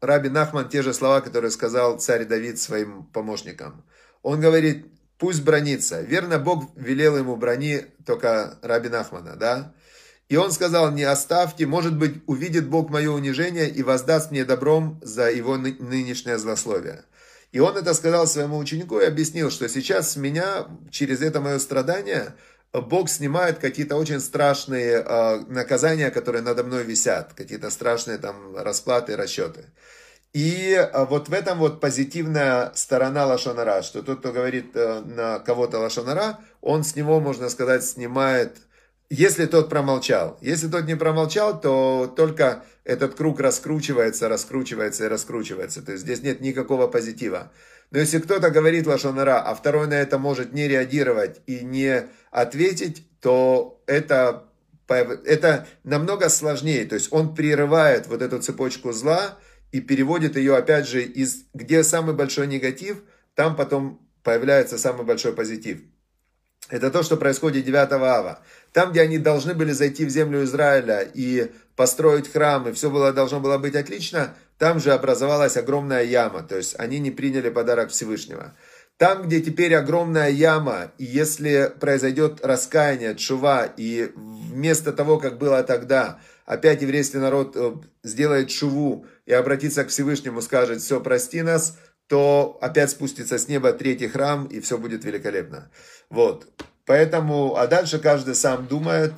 Раби 0.00 0.28
Нахман 0.30 0.68
те 0.68 0.82
же 0.82 0.94
слова, 0.94 1.20
которые 1.20 1.50
сказал 1.50 1.98
царь 1.98 2.24
Давид 2.24 2.58
своим 2.58 3.04
помощникам. 3.04 3.84
Он 4.22 4.40
говорит, 4.40 4.86
пусть 5.22 5.44
бронится. 5.44 6.00
Верно, 6.00 6.40
Бог 6.40 6.72
велел 6.74 7.16
ему 7.16 7.36
брони 7.36 7.86
только 8.04 8.58
Раби 8.60 8.88
Нахмана, 8.88 9.36
да? 9.36 9.72
И 10.28 10.34
он 10.34 10.50
сказал, 10.50 10.90
не 10.90 11.04
оставьте, 11.04 11.64
может 11.64 11.96
быть, 11.96 12.24
увидит 12.26 12.66
Бог 12.66 12.90
мое 12.90 13.08
унижение 13.08 13.70
и 13.70 13.84
воздаст 13.84 14.32
мне 14.32 14.44
добром 14.44 14.98
за 15.00 15.30
его 15.30 15.56
нынешнее 15.56 16.38
злословие. 16.38 17.04
И 17.52 17.60
он 17.60 17.76
это 17.76 17.94
сказал 17.94 18.26
своему 18.26 18.58
ученику 18.58 18.98
и 18.98 19.04
объяснил, 19.04 19.52
что 19.52 19.68
сейчас 19.68 20.10
с 20.10 20.16
меня, 20.16 20.66
через 20.90 21.22
это 21.22 21.40
мое 21.40 21.60
страдание, 21.60 22.34
Бог 22.72 23.08
снимает 23.08 23.58
какие-то 23.60 23.94
очень 23.94 24.18
страшные 24.18 25.04
э, 25.06 25.44
наказания, 25.46 26.10
которые 26.10 26.42
надо 26.42 26.64
мной 26.64 26.82
висят, 26.82 27.32
какие-то 27.34 27.70
страшные 27.70 28.18
там 28.18 28.56
расплаты, 28.56 29.14
расчеты. 29.14 29.66
И 30.32 30.72
э, 30.72 31.04
вот 31.06 31.28
в 31.28 31.32
этом 31.32 31.58
вот 31.58 31.80
позитивная 31.80 32.72
сторона 32.74 33.26
Лашонара, 33.26 33.82
что 33.82 34.02
тот, 34.02 34.20
кто 34.20 34.32
говорит 34.32 34.74
э, 34.74 35.00
на 35.00 35.38
кого-то 35.40 35.78
Лашонара, 35.78 36.38
он 36.60 36.84
с 36.84 36.96
него, 36.96 37.20
можно 37.20 37.48
сказать, 37.48 37.84
снимает 37.84 38.56
если 39.14 39.44
тот 39.44 39.68
промолчал. 39.68 40.38
Если 40.40 40.68
тот 40.68 40.86
не 40.86 40.96
промолчал, 40.96 41.60
то 41.60 42.10
только 42.16 42.64
этот 42.82 43.14
круг 43.14 43.40
раскручивается, 43.40 44.26
раскручивается 44.26 45.04
и 45.04 45.08
раскручивается. 45.08 45.82
То 45.82 45.92
есть 45.92 46.04
здесь 46.04 46.22
нет 46.22 46.40
никакого 46.40 46.86
позитива. 46.86 47.52
Но 47.90 47.98
если 47.98 48.20
кто-то 48.20 48.48
говорит 48.48 48.86
лошонара, 48.86 49.42
а 49.42 49.54
второй 49.54 49.86
на 49.86 50.00
это 50.00 50.16
может 50.16 50.54
не 50.54 50.66
реагировать 50.66 51.42
и 51.46 51.60
не 51.60 52.04
ответить, 52.30 53.06
то 53.20 53.82
это, 53.84 54.44
это 54.88 55.66
намного 55.84 56.30
сложнее. 56.30 56.86
То 56.86 56.94
есть 56.94 57.12
он 57.12 57.34
прерывает 57.34 58.06
вот 58.06 58.22
эту 58.22 58.40
цепочку 58.40 58.92
зла 58.92 59.36
и 59.72 59.80
переводит 59.80 60.36
ее 60.36 60.56
опять 60.56 60.86
же 60.86 61.02
из 61.02 61.44
где 61.54 61.82
самый 61.82 62.14
большой 62.14 62.46
негатив, 62.46 63.02
там 63.34 63.56
потом 63.56 64.06
появляется 64.22 64.78
самый 64.78 65.04
большой 65.04 65.32
позитив. 65.32 65.80
Это 66.68 66.90
то, 66.90 67.02
что 67.02 67.16
происходит 67.16 67.64
9 67.64 67.92
ава. 67.92 68.40
Там, 68.72 68.92
где 68.92 69.00
они 69.00 69.18
должны 69.18 69.54
были 69.54 69.72
зайти 69.72 70.04
в 70.04 70.10
землю 70.10 70.44
Израиля 70.44 71.00
и 71.02 71.50
построить 71.74 72.30
храм, 72.30 72.68
и 72.68 72.72
все 72.72 72.90
было, 72.90 73.12
должно 73.12 73.40
было 73.40 73.58
быть 73.58 73.74
отлично, 73.74 74.34
там 74.58 74.78
же 74.78 74.92
образовалась 74.92 75.56
огромная 75.56 76.04
яма. 76.04 76.42
То 76.42 76.56
есть 76.56 76.78
они 76.78 76.98
не 76.98 77.10
приняли 77.10 77.50
подарок 77.50 77.90
Всевышнего. 77.90 78.54
Там, 78.96 79.22
где 79.22 79.40
теперь 79.40 79.74
огромная 79.74 80.30
яма, 80.30 80.92
и 80.98 81.04
если 81.04 81.72
произойдет 81.80 82.44
раскаяние, 82.44 83.16
чува, 83.16 83.64
и 83.76 84.12
вместо 84.14 84.92
того, 84.92 85.18
как 85.18 85.38
было 85.38 85.62
тогда, 85.64 86.20
опять 86.46 86.82
еврейский 86.82 87.18
народ 87.18 87.56
э, 87.56 87.74
сделает 88.04 88.50
шуву 88.50 89.06
и 89.26 89.32
обратится 89.32 89.84
к 89.84 89.88
Всевышнему, 89.88 90.42
скажет, 90.42 90.80
все, 90.80 91.00
прости 91.00 91.42
нас, 91.42 91.78
то 92.08 92.58
опять 92.60 92.90
спустится 92.90 93.38
с 93.38 93.48
неба 93.48 93.72
третий 93.72 94.08
храм, 94.08 94.46
и 94.46 94.60
все 94.60 94.78
будет 94.78 95.04
великолепно. 95.04 95.70
Вот. 96.10 96.46
Поэтому, 96.84 97.56
а 97.56 97.66
дальше 97.66 97.98
каждый 97.98 98.34
сам 98.34 98.66
думает, 98.66 99.12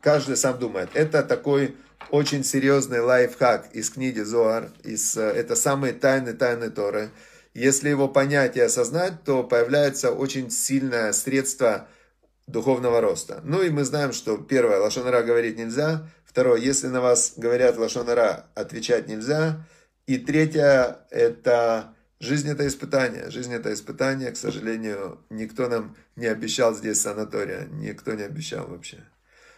каждый 0.00 0.36
сам 0.36 0.58
думает. 0.58 0.90
Это 0.94 1.22
такой 1.22 1.76
очень 2.10 2.44
серьезный 2.44 3.00
лайфхак 3.00 3.68
из 3.72 3.90
книги 3.90 4.20
Зоар, 4.20 4.70
из, 4.82 5.16
э, 5.16 5.22
это 5.22 5.54
самые 5.54 5.92
тайны 5.92 6.32
тайны 6.32 6.70
Торы. 6.70 7.10
Если 7.54 7.88
его 7.88 8.08
понять 8.08 8.56
и 8.56 8.60
осознать, 8.60 9.24
то 9.24 9.42
появляется 9.42 10.12
очень 10.12 10.50
сильное 10.50 11.12
средство 11.12 11.88
духовного 12.46 13.00
роста. 13.00 13.40
Ну 13.44 13.62
и 13.62 13.68
мы 13.68 13.84
знаем, 13.84 14.12
что 14.12 14.38
первое, 14.38 14.78
лошонара 14.78 15.22
говорить 15.22 15.58
нельзя. 15.58 16.08
Второе, 16.38 16.60
если 16.60 16.86
на 16.86 17.00
вас 17.00 17.32
говорят 17.36 17.78
лошонара, 17.78 18.46
отвечать 18.54 19.08
нельзя. 19.08 19.66
И 20.06 20.18
третье, 20.18 20.98
это 21.10 21.96
Жизнь 22.20 22.48
это 22.48 22.64
испытание. 22.68 23.28
Жизнь 23.28 23.52
это 23.52 23.72
испытание. 23.74 24.30
К 24.30 24.36
сожалению, 24.36 25.18
никто 25.30 25.68
нам 25.68 25.96
не 26.14 26.26
обещал 26.26 26.76
здесь 26.76 27.00
санатория. 27.00 27.66
Никто 27.72 28.14
не 28.14 28.22
обещал 28.22 28.68
вообще. 28.68 29.04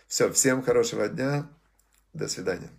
Все, 0.09 0.33
всем 0.33 0.63
хорошего 0.63 1.07
дня. 1.07 1.51
До 2.15 2.29
свидания. 2.29 2.71